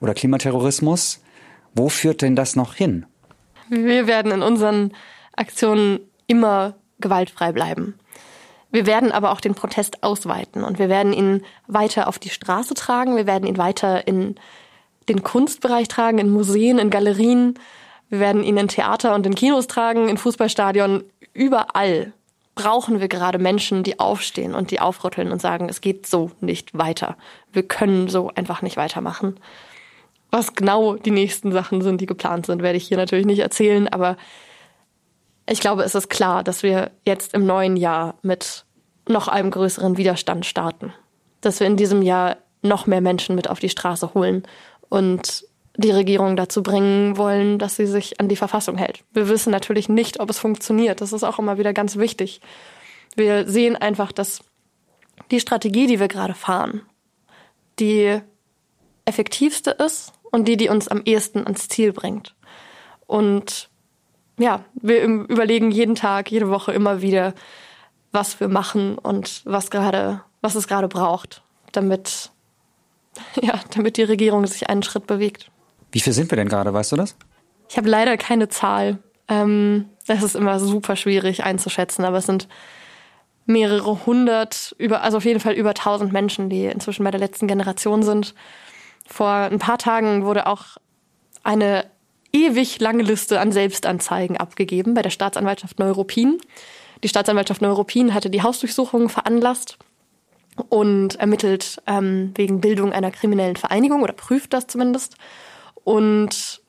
[0.01, 1.21] oder Klimaterrorismus.
[1.73, 3.05] Wo führt denn das noch hin?
[3.69, 4.91] Wir werden in unseren
[5.33, 7.95] Aktionen immer gewaltfrei bleiben.
[8.71, 12.73] Wir werden aber auch den Protest ausweiten und wir werden ihn weiter auf die Straße
[12.73, 13.15] tragen.
[13.15, 14.36] Wir werden ihn weiter in
[15.08, 17.58] den Kunstbereich tragen, in Museen, in Galerien.
[18.10, 21.03] Wir werden ihn in Theater und in Kinos tragen, in Fußballstadion.
[21.34, 22.13] Überall
[22.56, 26.77] brauchen wir gerade Menschen, die aufstehen und die aufrütteln und sagen, es geht so nicht
[26.77, 27.15] weiter.
[27.53, 29.39] Wir können so einfach nicht weitermachen.
[30.32, 33.88] Was genau die nächsten Sachen sind, die geplant sind, werde ich hier natürlich nicht erzählen,
[33.88, 34.17] aber
[35.49, 38.65] ich glaube, es ist klar, dass wir jetzt im neuen Jahr mit
[39.07, 40.93] noch einem größeren Widerstand starten.
[41.41, 44.43] Dass wir in diesem Jahr noch mehr Menschen mit auf die Straße holen
[44.89, 45.45] und
[45.77, 49.03] die Regierung dazu bringen wollen, dass sie sich an die Verfassung hält.
[49.13, 51.01] Wir wissen natürlich nicht, ob es funktioniert.
[51.01, 52.41] Das ist auch immer wieder ganz wichtig.
[53.15, 54.41] Wir sehen einfach, dass
[55.31, 56.81] die Strategie, die wir gerade fahren,
[57.79, 58.19] die
[59.05, 62.36] effektivste ist und die, die uns am ehesten ans Ziel bringt.
[63.05, 63.69] Und
[64.38, 67.34] ja, wir überlegen jeden Tag, jede Woche immer wieder,
[68.12, 72.32] was wir machen und was gerade, was es gerade braucht, damit,
[73.41, 75.50] ja, damit die Regierung sich einen Schritt bewegt.
[75.91, 77.15] Wie viel sind wir denn gerade, weißt du das?
[77.69, 79.00] Ich habe leider keine Zahl.
[79.28, 82.47] Ähm, das ist immer super schwierig einzuschätzen, aber es sind
[83.45, 87.47] mehrere hundert, über, also auf jeden Fall über tausend Menschen, die inzwischen bei der letzten
[87.47, 88.36] Generation sind.
[89.06, 90.78] Vor ein paar Tagen wurde auch
[91.43, 91.86] eine
[92.31, 96.37] ewig lange Liste an Selbstanzeigen abgegeben bei der Staatsanwaltschaft Neuruppin.
[97.03, 99.77] Die Staatsanwaltschaft Neuruppin hatte die Hausdurchsuchung veranlasst
[100.69, 105.15] und ermittelt ähm, wegen Bildung einer kriminellen Vereinigung oder prüft das zumindest.
[105.83, 106.61] Und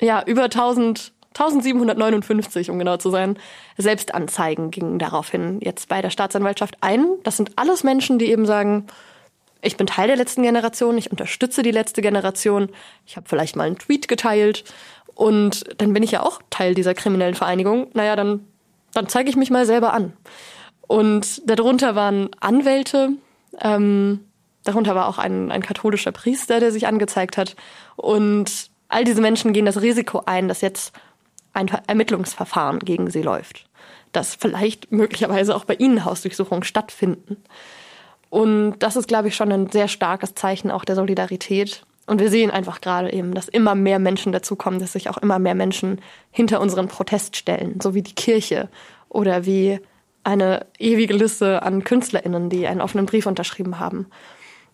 [0.00, 3.38] ja, über 1000, 1759, um genau zu sein,
[3.76, 7.06] Selbstanzeigen gingen daraufhin jetzt bei der Staatsanwaltschaft ein.
[7.24, 8.86] Das sind alles Menschen, die eben sagen,
[9.62, 12.68] ich bin Teil der letzten Generation, ich unterstütze die letzte Generation,
[13.06, 14.64] ich habe vielleicht mal einen Tweet geteilt
[15.14, 17.88] und dann bin ich ja auch Teil dieser kriminellen Vereinigung.
[17.94, 18.46] Naja, dann,
[18.92, 20.12] dann zeige ich mich mal selber an.
[20.86, 23.10] Und darunter waren Anwälte,
[23.60, 24.20] ähm,
[24.62, 27.56] darunter war auch ein, ein katholischer Priester, der sich angezeigt hat.
[27.96, 30.92] Und all diese Menschen gehen das Risiko ein, dass jetzt
[31.54, 33.66] ein Ermittlungsverfahren gegen sie läuft.
[34.12, 37.38] Dass vielleicht möglicherweise auch bei ihnen Hausdurchsuchungen stattfinden.
[38.30, 41.82] Und das ist, glaube ich, schon ein sehr starkes Zeichen auch der Solidarität.
[42.06, 45.38] Und wir sehen einfach gerade eben, dass immer mehr Menschen dazukommen, dass sich auch immer
[45.38, 48.68] mehr Menschen hinter unseren Protest stellen, so wie die Kirche
[49.08, 49.80] oder wie
[50.22, 54.06] eine ewige Liste an KünstlerInnen, die einen offenen Brief unterschrieben haben.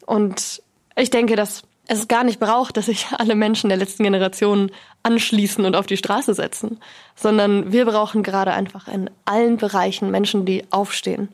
[0.06, 0.62] Und
[0.96, 4.70] ich denke, dass es gar nicht braucht, dass sich alle Menschen der letzten Generation
[5.02, 6.80] anschließen und auf die Straße setzen,
[7.14, 11.28] sondern wir brauchen gerade einfach in allen Bereichen Menschen, die aufstehen.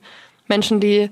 [0.49, 1.11] Menschen, die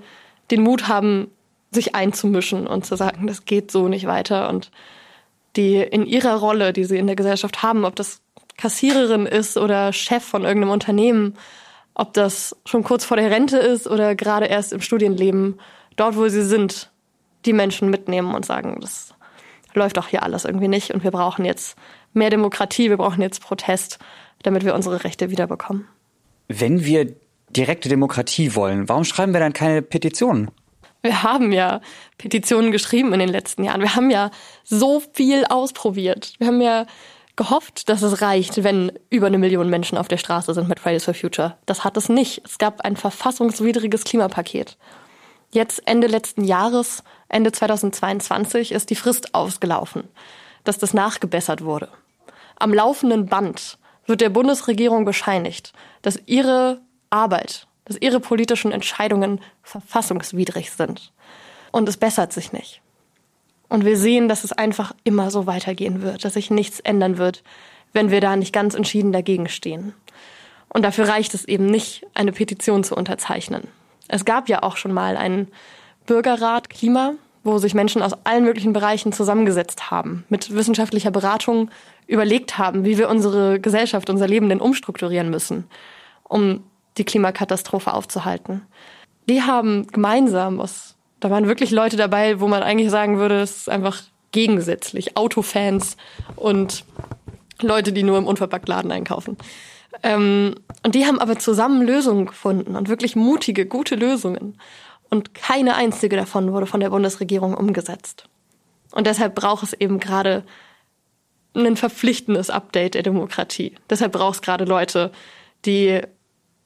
[0.51, 1.31] den Mut haben,
[1.71, 4.71] sich einzumischen und zu sagen, das geht so nicht weiter und
[5.57, 8.21] die in ihrer Rolle, die sie in der Gesellschaft haben, ob das
[8.57, 11.35] Kassiererin ist oder Chef von irgendeinem Unternehmen,
[11.95, 15.59] ob das schon kurz vor der Rente ist oder gerade erst im Studienleben,
[15.97, 16.91] dort wo sie sind,
[17.45, 19.15] die Menschen mitnehmen und sagen, das
[19.75, 21.77] läuft doch hier alles irgendwie nicht und wir brauchen jetzt
[22.13, 23.99] mehr Demokratie, wir brauchen jetzt Protest,
[24.43, 25.87] damit wir unsere Rechte wiederbekommen.
[26.49, 27.15] Wenn wir
[27.51, 30.51] direkte Demokratie wollen, warum schreiben wir dann keine Petitionen?
[31.03, 31.81] Wir haben ja
[32.19, 33.81] Petitionen geschrieben in den letzten Jahren.
[33.81, 34.31] Wir haben ja
[34.65, 36.33] so viel ausprobiert.
[36.39, 36.87] Wir haben ja
[37.37, 41.05] gehofft, dass es reicht, wenn über eine Million Menschen auf der Straße sind mit Fridays
[41.05, 41.57] for Future.
[41.67, 42.43] Das hat es nicht.
[42.45, 44.77] Es gab ein verfassungswidriges Klimapaket.
[45.53, 50.05] Jetzt Ende letzten Jahres, Ende 2022, ist die Frist ausgelaufen,
[50.65, 51.89] dass das nachgebessert wurde.
[52.57, 60.73] Am laufenden Band wird der Bundesregierung bescheinigt, dass ihre Arbeit, dass ihre politischen Entscheidungen verfassungswidrig
[60.73, 61.13] sind.
[61.73, 62.81] Und es bessert sich nicht.
[63.69, 67.43] Und wir sehen, dass es einfach immer so weitergehen wird, dass sich nichts ändern wird,
[67.93, 69.95] wenn wir da nicht ganz entschieden dagegen stehen.
[70.69, 73.69] Und dafür reicht es eben nicht, eine Petition zu unterzeichnen.
[74.09, 75.49] Es gab ja auch schon mal einen
[76.07, 81.71] Bürgerrat Klima, wo sich Menschen aus allen möglichen Bereichen zusammengesetzt haben, mit wissenschaftlicher Beratung
[82.07, 85.65] überlegt haben, wie wir unsere Gesellschaft, unser Leben denn umstrukturieren müssen,
[86.25, 86.65] um
[86.99, 88.63] die Klimakatastrophe aufzuhalten.
[89.29, 93.57] Die haben gemeinsam, was, da waren wirklich Leute dabei, wo man eigentlich sagen würde, es
[93.59, 95.17] ist einfach gegensätzlich.
[95.17, 95.97] Autofans
[96.37, 96.85] und
[97.61, 99.37] Leute, die nur im Unverpacktladen einkaufen.
[100.03, 104.59] Ähm, und die haben aber zusammen Lösungen gefunden und wirklich mutige, gute Lösungen.
[105.09, 108.29] Und keine einzige davon wurde von der Bundesregierung umgesetzt.
[108.93, 110.45] Und deshalb braucht es eben gerade
[111.55, 113.75] ein verpflichtendes Update der Demokratie.
[113.89, 115.11] Deshalb braucht es gerade Leute,
[115.65, 116.03] die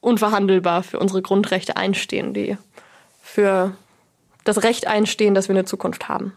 [0.01, 2.57] unverhandelbar für unsere Grundrechte einstehen, die
[3.21, 3.75] für
[4.43, 6.33] das Recht einstehen, dass wir eine Zukunft haben.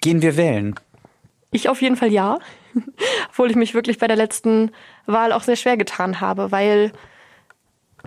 [0.00, 0.78] Gehen wir wählen?
[1.50, 2.38] Ich auf jeden Fall ja.
[3.30, 4.70] Obwohl ich mich wirklich bei der letzten
[5.06, 6.92] Wahl auch sehr schwer getan habe, weil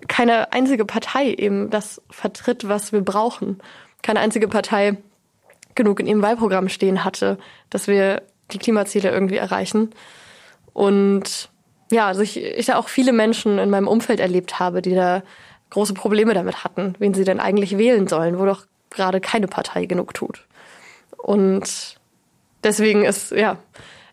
[0.08, 3.62] keine einzige Partei eben das vertritt, was wir brauchen.
[4.01, 4.97] Keine einzige Partei
[5.75, 7.38] genug in ihrem Wahlprogramm stehen hatte,
[7.69, 9.91] dass wir die Klimaziele irgendwie erreichen.
[10.73, 11.49] Und
[11.93, 15.23] ja, also ich, ich da auch viele Menschen in meinem Umfeld erlebt habe, die da
[15.69, 19.86] große Probleme damit hatten, wen sie denn eigentlich wählen sollen, wo doch gerade keine Partei
[19.86, 20.45] genug tut.
[21.17, 21.97] Und
[22.63, 23.58] deswegen ist, ja,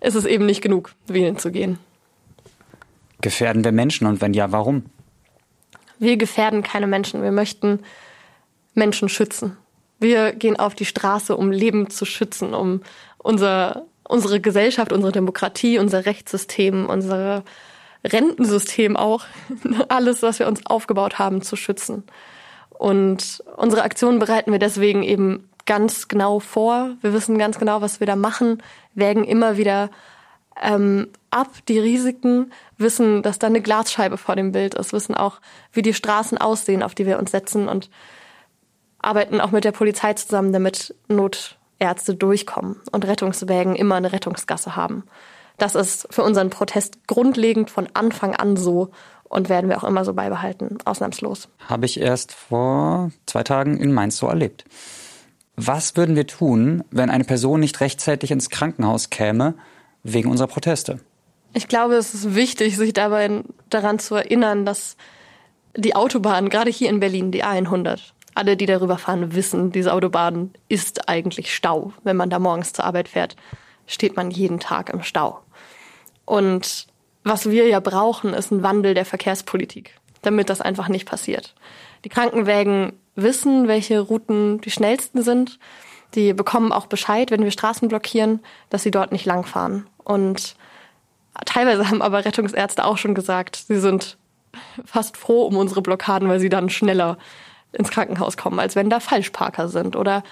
[0.00, 1.78] ist es eben nicht genug, wählen zu gehen.
[3.20, 4.84] Gefährden wir Menschen und wenn ja, warum?
[5.98, 7.22] Wir gefährden keine Menschen.
[7.22, 7.80] Wir möchten
[8.74, 9.58] Menschen schützen.
[9.98, 12.80] Wir gehen auf die Straße, um Leben zu schützen, um
[13.18, 17.44] unser, unsere Gesellschaft, unsere Demokratie, unser Rechtssystem, unser
[18.04, 19.24] Rentensystem auch,
[19.88, 22.04] alles, was wir uns aufgebaut haben, zu schützen.
[22.70, 26.90] Und unsere Aktionen bereiten wir deswegen eben ganz genau vor.
[27.02, 28.62] Wir wissen ganz genau, was wir da machen,
[28.94, 29.90] wägen immer wieder
[30.60, 35.40] ähm, ab die Risiken, wissen, dass da eine Glasscheibe vor dem Bild ist, wissen auch,
[35.72, 37.90] wie die Straßen aussehen, auf die wir uns setzen und
[38.98, 45.04] arbeiten auch mit der Polizei zusammen, damit Notärzte durchkommen und Rettungswägen immer eine Rettungsgasse haben.
[45.60, 48.92] Das ist für unseren Protest grundlegend von Anfang an so
[49.24, 51.48] und werden wir auch immer so beibehalten, ausnahmslos.
[51.68, 54.64] Habe ich erst vor zwei Tagen in Mainz so erlebt.
[55.56, 59.52] Was würden wir tun, wenn eine Person nicht rechtzeitig ins Krankenhaus käme
[60.02, 61.00] wegen unserer Proteste?
[61.52, 64.96] Ich glaube, es ist wichtig, sich dabei daran zu erinnern, dass
[65.76, 68.00] die Autobahn, gerade hier in Berlin, die A100,
[68.34, 71.92] alle, die darüber fahren, wissen, diese Autobahn ist eigentlich Stau.
[72.02, 73.36] Wenn man da morgens zur Arbeit fährt,
[73.86, 75.40] steht man jeden Tag im Stau.
[76.30, 76.86] Und
[77.24, 81.56] was wir ja brauchen, ist ein Wandel der Verkehrspolitik, damit das einfach nicht passiert.
[82.04, 85.58] Die Krankenwägen wissen, welche Routen die schnellsten sind.
[86.14, 88.38] Die bekommen auch Bescheid, wenn wir Straßen blockieren,
[88.68, 89.88] dass sie dort nicht langfahren.
[90.04, 90.54] Und
[91.46, 94.16] teilweise haben aber Rettungsärzte auch schon gesagt, sie sind
[94.84, 97.18] fast froh um unsere Blockaden, weil sie dann schneller
[97.72, 100.22] ins Krankenhaus kommen, als wenn da Falschparker sind oder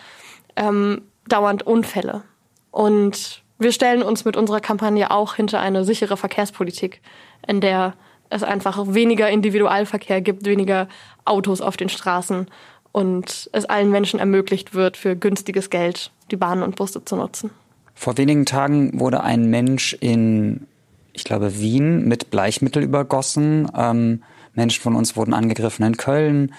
[0.54, 2.22] ähm, dauernd Unfälle.
[2.70, 7.00] Und wir stellen uns mit unserer Kampagne auch hinter eine sichere Verkehrspolitik,
[7.46, 7.94] in der
[8.30, 10.88] es einfach weniger Individualverkehr gibt, weniger
[11.24, 12.46] Autos auf den Straßen
[12.92, 17.50] und es allen Menschen ermöglicht wird, für günstiges Geld die Bahnen und Busse zu nutzen.
[17.94, 20.66] Vor wenigen Tagen wurde ein Mensch in,
[21.12, 23.68] ich glaube, Wien mit Bleichmittel übergossen.
[23.76, 24.22] Ähm,
[24.54, 26.54] Menschen von uns wurden angegriffen in Köln.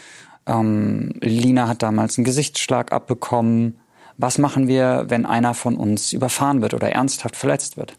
[0.45, 3.79] Ähm, Lina hat damals einen Gesichtsschlag abbekommen.
[4.19, 7.95] Was machen wir, wenn einer von uns überfahren wird oder ernsthaft verletzt wird?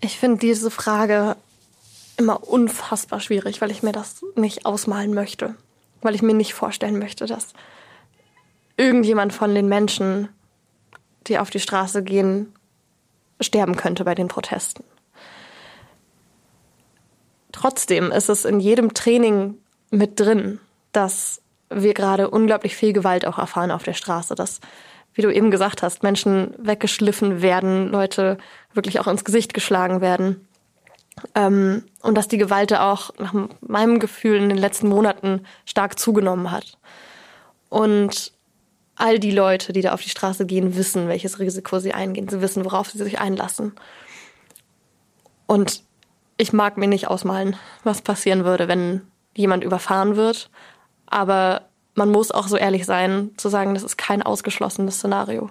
[0.00, 1.36] Ich finde diese Frage
[2.16, 5.56] immer unfassbar schwierig, weil ich mir das nicht ausmalen möchte
[6.04, 7.54] weil ich mir nicht vorstellen möchte, dass
[8.76, 10.28] irgendjemand von den Menschen,
[11.26, 12.54] die auf die Straße gehen,
[13.40, 14.84] sterben könnte bei den Protesten.
[17.50, 19.58] Trotzdem ist es in jedem Training
[19.90, 20.60] mit drin,
[20.92, 24.60] dass wir gerade unglaublich viel Gewalt auch erfahren auf der Straße, dass,
[25.14, 28.38] wie du eben gesagt hast, Menschen weggeschliffen werden, Leute
[28.72, 30.46] wirklich auch ins Gesicht geschlagen werden.
[31.34, 36.50] Ähm, und dass die Gewalt auch nach meinem Gefühl in den letzten Monaten stark zugenommen
[36.50, 36.76] hat.
[37.68, 38.32] Und
[38.96, 42.28] all die Leute, die da auf die Straße gehen, wissen, welches Risiko sie eingehen.
[42.28, 43.72] Sie wissen, worauf sie sich einlassen.
[45.46, 45.82] Und
[46.36, 49.02] ich mag mir nicht ausmalen, was passieren würde, wenn
[49.36, 50.50] jemand überfahren wird.
[51.06, 51.62] Aber
[51.94, 55.50] man muss auch so ehrlich sein, zu sagen, das ist kein ausgeschlossenes Szenario.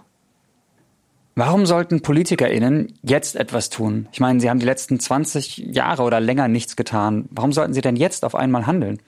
[1.36, 4.08] Warum sollten PolitikerInnen jetzt etwas tun?
[4.12, 7.28] Ich meine, sie haben die letzten 20 Jahre oder länger nichts getan.
[7.32, 9.02] Warum sollten sie denn jetzt auf einmal handeln?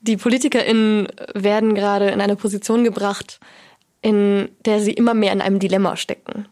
[0.00, 3.38] Die PolitikerInnen werden gerade in eine Position gebracht,
[4.00, 6.46] in der sie immer mehr in einem Dilemma stecken.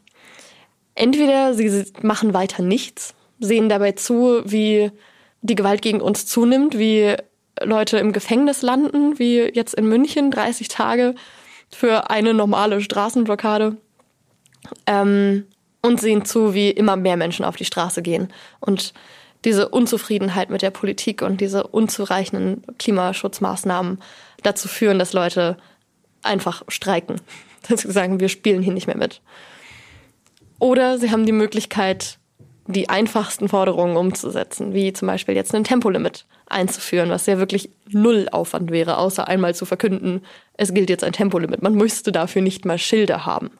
[0.94, 4.90] Entweder sie machen weiter nichts, sehen dabei zu, wie
[5.40, 7.16] die Gewalt gegen uns zunimmt, wie
[7.60, 11.14] Leute im Gefängnis landen, wie jetzt in München 30 Tage
[11.70, 13.76] für eine normale Straßenblockade
[14.86, 15.46] ähm,
[15.82, 18.32] und sehen zu, wie immer mehr Menschen auf die Straße gehen.
[18.60, 18.94] Und
[19.44, 23.98] diese Unzufriedenheit mit der Politik und diese unzureichenden Klimaschutzmaßnahmen
[24.42, 25.56] dazu führen, dass Leute
[26.22, 27.16] einfach streiken.
[27.68, 29.20] Dass sie sagen, wir spielen hier nicht mehr mit.
[30.58, 32.18] Oder sie haben die Möglichkeit,
[32.66, 38.28] die einfachsten Forderungen umzusetzen, wie zum Beispiel jetzt ein Tempolimit einzuführen, was ja wirklich null
[38.30, 40.22] Aufwand wäre, außer einmal zu verkünden,
[40.56, 41.62] es gilt jetzt ein Tempolimit.
[41.62, 43.50] Man müsste dafür nicht mal Schilder haben.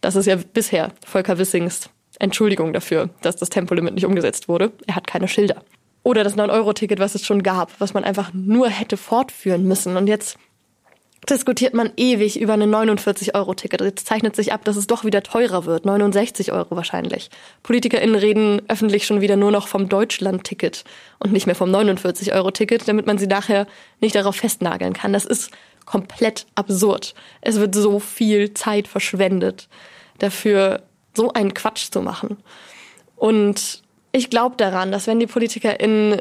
[0.00, 4.72] Das ist ja bisher Volker Wissings Entschuldigung dafür, dass das Tempolimit nicht umgesetzt wurde.
[4.86, 5.62] Er hat keine Schilder.
[6.02, 9.96] Oder das 9-Euro-Ticket, was es schon gab, was man einfach nur hätte fortführen müssen.
[9.96, 10.38] Und jetzt
[11.28, 13.80] diskutiert man ewig über ein 49-Euro-Ticket.
[13.80, 17.30] Jetzt zeichnet sich ab, dass es doch wieder teurer wird, 69 Euro wahrscheinlich.
[17.62, 20.84] PolitikerInnen reden öffentlich schon wieder nur noch vom Deutschland-Ticket
[21.18, 23.66] und nicht mehr vom 49-Euro-Ticket, damit man sie nachher
[24.00, 25.12] nicht darauf festnageln kann.
[25.12, 25.50] Das ist
[25.84, 27.14] komplett absurd.
[27.40, 29.68] Es wird so viel Zeit verschwendet,
[30.18, 30.82] dafür
[31.14, 32.36] so einen Quatsch zu machen.
[33.16, 36.20] Und ich glaube daran, dass wenn die PolitikerInnen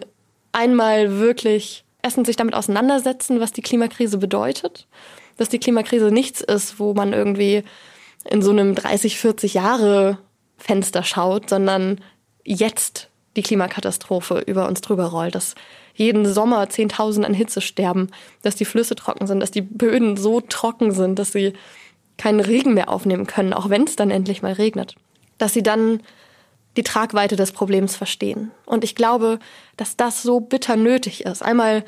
[0.52, 4.86] einmal wirklich erstens sich damit auseinandersetzen, was die Klimakrise bedeutet,
[5.38, 7.64] dass die Klimakrise nichts ist, wo man irgendwie
[8.30, 10.20] in so einem 30, 40 Jahre
[10.56, 12.00] Fenster schaut, sondern
[12.44, 15.56] jetzt die Klimakatastrophe über uns drüber rollt, dass
[15.96, 18.12] jeden Sommer Zehntausende an Hitze sterben,
[18.44, 21.54] dass die Flüsse trocken sind, dass die Böden so trocken sind, dass sie
[22.18, 24.96] keinen Regen mehr aufnehmen können, auch wenn es dann endlich mal regnet.
[25.40, 26.02] Dass sie dann
[26.78, 28.52] die Tragweite des Problems verstehen.
[28.66, 29.40] Und ich glaube,
[29.78, 31.86] dass das so bitter nötig ist, einmal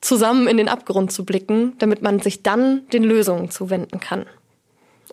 [0.00, 4.26] zusammen in den Abgrund zu blicken, damit man sich dann den Lösungen zuwenden kann.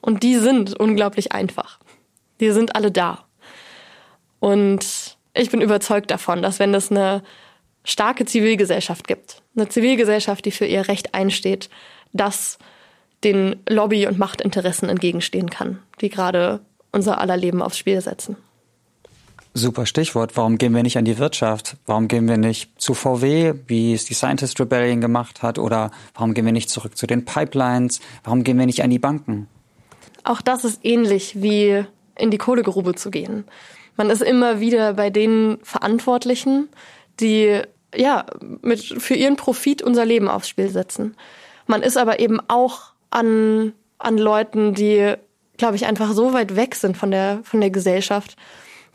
[0.02, 1.80] Und die sind unglaublich einfach.
[2.40, 3.26] Die sind alle da.
[4.40, 7.24] Und ich bin überzeugt davon, dass wenn es eine
[7.84, 11.70] starke Zivilgesellschaft gibt, eine Zivilgesellschaft, die für ihr Recht einsteht,
[12.12, 12.58] dass
[13.24, 16.62] den Lobby- und Machtinteressen entgegenstehen kann, die gerade
[16.92, 18.36] unser aller Leben aufs Spiel setzen.
[19.54, 20.38] Super Stichwort.
[20.38, 21.76] Warum gehen wir nicht an die Wirtschaft?
[21.86, 25.60] Warum gehen wir nicht zu VW, wie es die Scientist Rebellion gemacht hat?
[25.60, 28.00] Oder warum gehen wir nicht zurück zu den Pipelines?
[28.24, 29.48] Warum gehen wir nicht an die Banken?
[30.24, 31.84] Auch das ist ähnlich wie
[32.16, 33.44] in die Kohlegrube zu gehen.
[33.98, 36.70] Man ist immer wieder bei den Verantwortlichen,
[37.20, 37.62] die
[37.94, 38.26] ja
[38.62, 41.16] mit für ihren Profit unser Leben aufs Spiel setzen.
[41.68, 45.14] Man ist aber eben auch an an Leuten, die
[45.58, 48.38] glaube ich einfach so weit weg sind von der von der Gesellschaft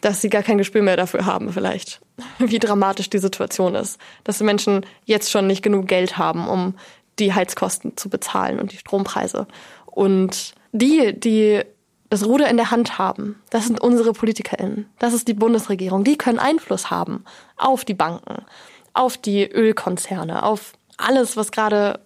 [0.01, 2.01] dass sie gar kein Gespür mehr dafür haben, vielleicht,
[2.39, 3.99] wie dramatisch die Situation ist.
[4.25, 6.75] Dass die Menschen jetzt schon nicht genug Geld haben, um
[7.19, 9.47] die Heizkosten zu bezahlen und die Strompreise.
[9.87, 11.63] Und die, die
[12.11, 14.89] das Ruder in der Hand haben, das sind unsere PolitikerInnen.
[14.99, 16.05] Das ist die Bundesregierung.
[16.05, 17.25] Die können Einfluss haben
[17.57, 18.45] auf die Banken,
[18.93, 22.01] auf die Ölkonzerne, auf alles, was gerade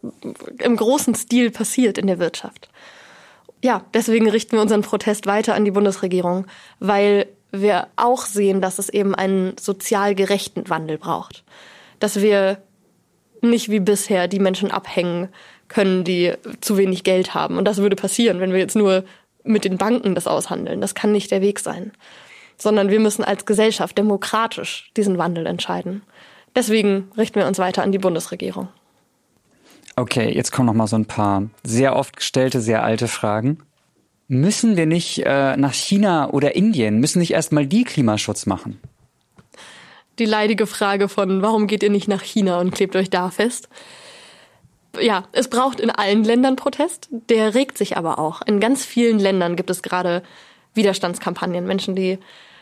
[0.58, 2.70] im großen Stil passiert in der Wirtschaft.
[3.62, 6.46] Ja, deswegen richten wir unseren Protest weiter an die Bundesregierung,
[6.78, 11.44] weil wir auch sehen, dass es eben einen sozial gerechten Wandel braucht.
[11.98, 12.62] Dass wir
[13.42, 15.28] nicht wie bisher die Menschen abhängen
[15.68, 17.56] können, die zu wenig Geld haben.
[17.56, 19.04] Und das würde passieren, wenn wir jetzt nur
[19.44, 20.80] mit den Banken das aushandeln.
[20.80, 21.92] Das kann nicht der Weg sein.
[22.58, 26.02] Sondern wir müssen als Gesellschaft demokratisch diesen Wandel entscheiden.
[26.54, 28.68] Deswegen richten wir uns weiter an die Bundesregierung.
[29.96, 33.58] Okay, jetzt kommen noch mal so ein paar sehr oft gestellte, sehr alte Fragen.
[34.32, 38.80] Müssen wir nicht äh, nach China oder Indien, müssen nicht erstmal die Klimaschutz machen?
[40.20, 43.68] Die leidige Frage von, warum geht ihr nicht nach China und klebt euch da fest?
[45.00, 47.08] Ja, es braucht in allen Ländern Protest.
[47.10, 48.40] Der regt sich aber auch.
[48.42, 50.22] In ganz vielen Ländern gibt es gerade
[50.74, 52.20] Widerstandskampagnen, Menschen, die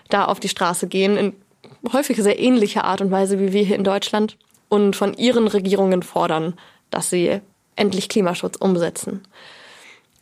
[0.09, 1.35] da auf die Straße gehen, in
[1.93, 4.39] häufig sehr ähnlicher Art und Weise wie wir hier in Deutschland
[4.71, 6.55] und von ihren Regierungen fordern,
[6.89, 7.43] dass sie
[7.77, 9.21] endlich Klimaschutz umsetzen.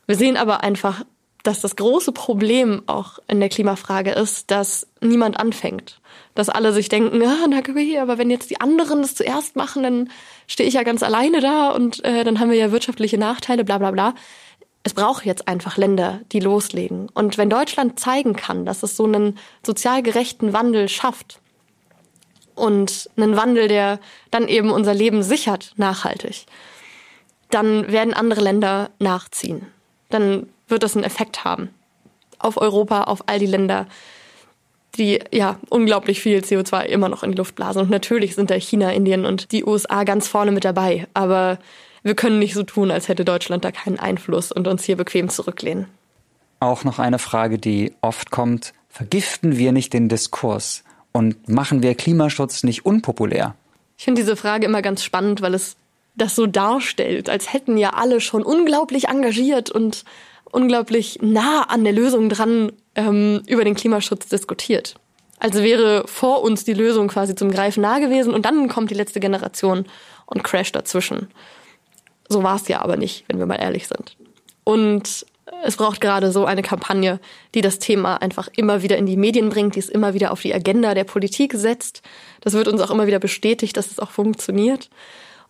[0.06, 1.04] Wir sehen aber einfach
[1.46, 6.00] dass das große Problem auch in der Klimafrage ist, dass niemand anfängt.
[6.34, 9.84] Dass alle sich denken, ah, na okay, aber wenn jetzt die anderen das zuerst machen,
[9.84, 10.10] dann
[10.48, 13.78] stehe ich ja ganz alleine da und äh, dann haben wir ja wirtschaftliche Nachteile, bla
[13.78, 14.14] bla bla.
[14.82, 17.08] Es braucht jetzt einfach Länder, die loslegen.
[17.14, 21.40] Und wenn Deutschland zeigen kann, dass es so einen sozial gerechten Wandel schafft
[22.56, 24.00] und einen Wandel, der
[24.32, 26.46] dann eben unser Leben sichert, nachhaltig,
[27.50, 29.66] dann werden andere Länder nachziehen.
[30.08, 31.70] Dann wird das einen Effekt haben.
[32.38, 33.86] Auf Europa, auf all die Länder,
[34.96, 37.82] die ja unglaublich viel CO2 immer noch in die Luft blasen.
[37.82, 41.06] Und natürlich sind da China, Indien und die USA ganz vorne mit dabei.
[41.14, 41.58] Aber
[42.02, 45.28] wir können nicht so tun, als hätte Deutschland da keinen Einfluss und uns hier bequem
[45.28, 45.86] zurücklehnen.
[46.60, 48.72] Auch noch eine Frage, die oft kommt.
[48.88, 53.54] Vergiften wir nicht den Diskurs und machen wir Klimaschutz nicht unpopulär?
[53.98, 55.76] Ich finde diese Frage immer ganz spannend, weil es
[56.14, 60.04] das so darstellt, als hätten ja alle schon unglaublich engagiert und
[60.50, 64.94] unglaublich nah an der Lösung dran ähm, über den Klimaschutz diskutiert.
[65.38, 68.94] Also wäre vor uns die Lösung quasi zum Greifen nah gewesen und dann kommt die
[68.94, 69.84] letzte Generation
[70.24, 71.28] und crasht dazwischen.
[72.28, 74.16] So war es ja aber nicht, wenn wir mal ehrlich sind.
[74.64, 75.26] Und
[75.62, 77.20] es braucht gerade so eine Kampagne,
[77.54, 80.42] die das Thema einfach immer wieder in die Medien bringt, die es immer wieder auf
[80.42, 82.02] die Agenda der Politik setzt.
[82.40, 84.90] Das wird uns auch immer wieder bestätigt, dass es auch funktioniert.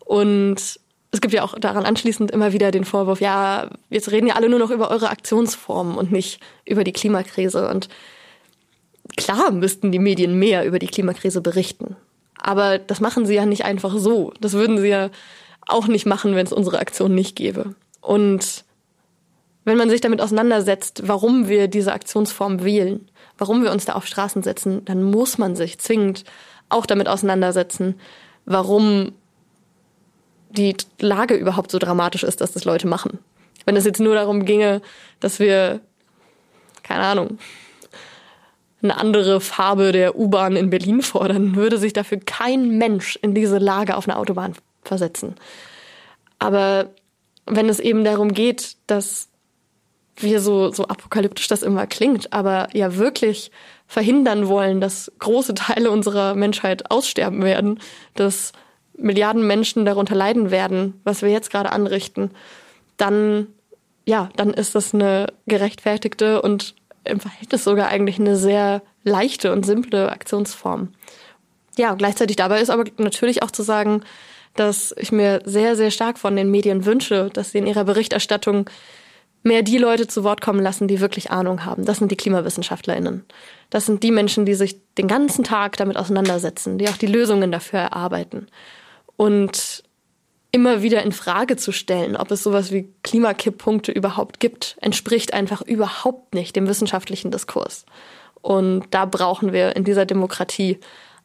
[0.04, 0.80] Und
[1.16, 4.50] es gibt ja auch daran anschließend immer wieder den Vorwurf, ja, jetzt reden ja alle
[4.50, 7.68] nur noch über eure Aktionsformen und nicht über die Klimakrise.
[7.68, 7.88] Und
[9.16, 11.96] klar müssten die Medien mehr über die Klimakrise berichten.
[12.38, 14.34] Aber das machen sie ja nicht einfach so.
[14.42, 15.08] Das würden sie ja
[15.66, 17.74] auch nicht machen, wenn es unsere Aktion nicht gäbe.
[18.02, 18.64] Und
[19.64, 23.08] wenn man sich damit auseinandersetzt, warum wir diese Aktionsform wählen,
[23.38, 26.24] warum wir uns da auf Straßen setzen, dann muss man sich zwingend
[26.68, 27.98] auch damit auseinandersetzen,
[28.44, 29.12] warum
[30.56, 33.18] die Lage überhaupt so dramatisch ist, dass das Leute machen.
[33.64, 34.80] Wenn es jetzt nur darum ginge,
[35.20, 35.80] dass wir,
[36.82, 37.38] keine Ahnung,
[38.82, 43.58] eine andere Farbe der U-Bahn in Berlin fordern, würde sich dafür kein Mensch in diese
[43.58, 45.34] Lage auf einer Autobahn versetzen.
[46.38, 46.90] Aber
[47.46, 49.28] wenn es eben darum geht, dass
[50.16, 53.50] wir so, so apokalyptisch das immer klingt, aber ja wirklich
[53.86, 57.80] verhindern wollen, dass große Teile unserer Menschheit aussterben werden,
[58.14, 58.52] dass
[58.98, 62.30] Milliarden Menschen darunter leiden werden, was wir jetzt gerade anrichten,
[62.96, 63.48] dann,
[64.04, 66.74] ja, dann ist das eine gerechtfertigte und
[67.04, 70.88] im Verhältnis sogar eigentlich eine sehr leichte und simple Aktionsform.
[71.78, 74.02] Ja, gleichzeitig dabei ist aber natürlich auch zu sagen,
[74.54, 78.68] dass ich mir sehr, sehr stark von den Medien wünsche, dass sie in ihrer Berichterstattung
[79.42, 81.84] mehr die Leute zu Wort kommen lassen, die wirklich Ahnung haben.
[81.84, 83.24] Das sind die KlimawissenschaftlerInnen.
[83.70, 87.52] Das sind die Menschen, die sich den ganzen Tag damit auseinandersetzen, die auch die Lösungen
[87.52, 88.48] dafür erarbeiten.
[89.16, 89.82] Und
[90.52, 95.60] immer wieder in Frage zu stellen, ob es sowas wie Klimakipppunkte überhaupt gibt, entspricht einfach
[95.62, 97.84] überhaupt nicht dem wissenschaftlichen Diskurs.
[98.40, 100.78] Und da brauchen wir in dieser Demokratie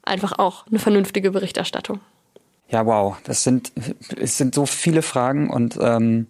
[0.04, 2.00] einfach auch eine vernünftige Berichterstattung.
[2.70, 3.72] Ja, wow, das sind
[4.18, 6.28] es sind so viele Fragen und ähm,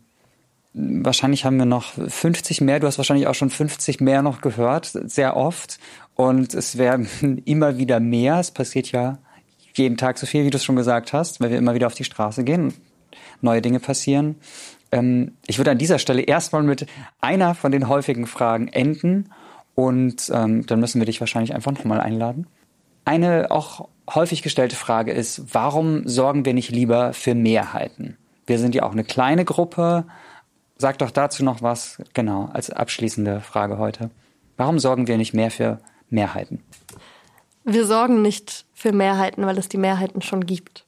[0.74, 2.80] wahrscheinlich haben wir noch 50 mehr.
[2.80, 5.80] Du hast wahrscheinlich auch schon 50 mehr noch gehört, sehr oft.
[6.16, 7.07] Und es werden
[7.45, 8.39] immer wieder mehr.
[8.39, 9.18] Es passiert ja
[9.74, 11.94] jeden Tag so viel, wie du es schon gesagt hast, weil wir immer wieder auf
[11.94, 12.80] die Straße gehen und
[13.42, 14.36] neue Dinge passieren.
[14.92, 16.86] Ähm, ich würde an dieser Stelle erstmal mit
[17.20, 19.32] einer von den häufigen Fragen enden
[19.76, 22.48] und ähm, dann müssen wir dich wahrscheinlich einfach nochmal einladen.
[23.06, 28.18] Eine auch häufig gestellte Frage ist, warum sorgen wir nicht lieber für Mehrheiten?
[28.46, 30.06] Wir sind ja auch eine kleine Gruppe,
[30.82, 34.10] Sag doch dazu noch was, genau, als abschließende Frage heute.
[34.58, 36.64] Warum sorgen wir nicht mehr für Mehrheiten?
[37.64, 40.86] Wir sorgen nicht für Mehrheiten, weil es die Mehrheiten schon gibt.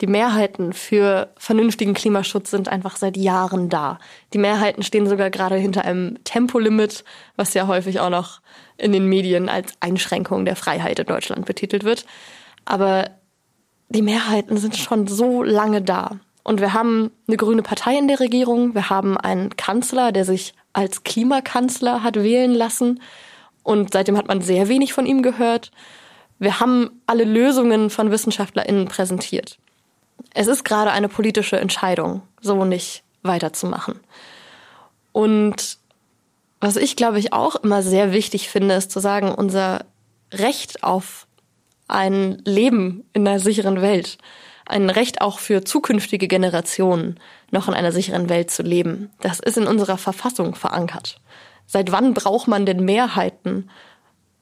[0.00, 3.98] Die Mehrheiten für vernünftigen Klimaschutz sind einfach seit Jahren da.
[4.32, 8.40] Die Mehrheiten stehen sogar gerade hinter einem Tempolimit, was ja häufig auch noch
[8.76, 12.06] in den Medien als Einschränkung der Freiheit in Deutschland betitelt wird.
[12.64, 13.10] Aber
[13.88, 16.20] die Mehrheiten sind schon so lange da.
[16.44, 18.74] Und wir haben eine grüne Partei in der Regierung.
[18.74, 23.00] Wir haben einen Kanzler, der sich als Klimakanzler hat wählen lassen.
[23.68, 25.72] Und seitdem hat man sehr wenig von ihm gehört.
[26.38, 29.58] Wir haben alle Lösungen von WissenschaftlerInnen präsentiert.
[30.32, 34.00] Es ist gerade eine politische Entscheidung, so nicht weiterzumachen.
[35.12, 35.76] Und
[36.62, 39.84] was ich, glaube ich, auch immer sehr wichtig finde, ist zu sagen, unser
[40.32, 41.26] Recht auf
[41.88, 44.16] ein Leben in einer sicheren Welt
[44.64, 47.18] ein Recht auch für zukünftige Generationen,
[47.50, 49.10] noch in einer sicheren Welt zu leben.
[49.20, 51.20] Das ist in unserer Verfassung verankert.
[51.70, 53.68] Seit wann braucht man denn Mehrheiten,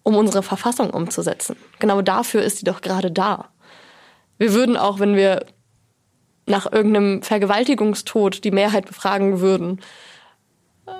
[0.04, 1.56] um unsere Verfassung umzusetzen?
[1.80, 3.48] Genau dafür ist sie doch gerade da.
[4.38, 5.44] Wir würden auch, wenn wir
[6.46, 9.80] nach irgendeinem Vergewaltigungstod die Mehrheit befragen würden,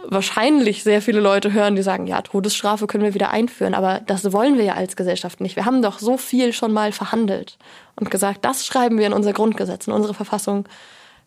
[0.09, 4.33] wahrscheinlich sehr viele Leute hören, die sagen, ja, Todesstrafe können wir wieder einführen, aber das
[4.33, 5.55] wollen wir ja als Gesellschaft nicht.
[5.55, 7.57] Wir haben doch so viel schon mal verhandelt
[7.95, 10.69] und gesagt, das schreiben wir in unser Grundgesetz, in unsere Verfassung,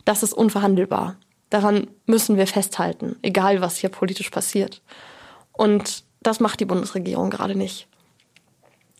[0.03, 1.15] das ist unverhandelbar.
[1.49, 4.81] Daran müssen wir festhalten, egal was hier politisch passiert.
[5.51, 7.87] Und das macht die Bundesregierung gerade nicht.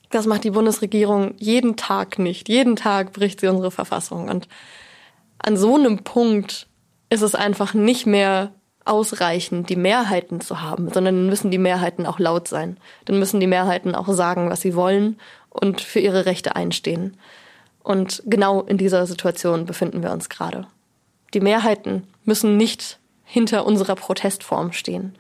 [0.10, 2.50] Das macht die Bundesregierung jeden Tag nicht.
[2.50, 4.28] Jeden Tag bricht sie unsere Verfassung.
[4.28, 4.48] Und
[5.38, 6.68] an so einem Punkt
[7.10, 8.52] ist es einfach nicht mehr
[8.86, 12.78] ausreichend, die Mehrheiten zu haben, sondern müssen die Mehrheiten auch laut sein.
[13.06, 15.20] Dann müssen die Mehrheiten auch sagen, was sie wollen
[15.50, 17.18] und für ihre Rechte einstehen.
[17.84, 20.68] Und genau in dieser Situation befinden wir uns gerade.
[21.34, 25.18] Die Mehrheiten müssen nicht hinter unserer Protestform stehen.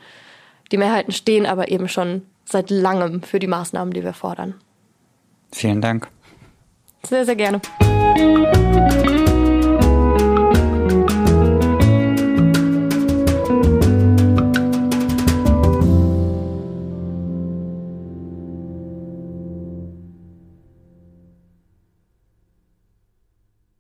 [0.72, 4.56] Die Mehrheiten stehen aber eben schon seit langem für die Maßnahmen, die wir fordern.
[5.52, 6.08] Vielen Dank.
[7.04, 7.60] Sehr, sehr gerne.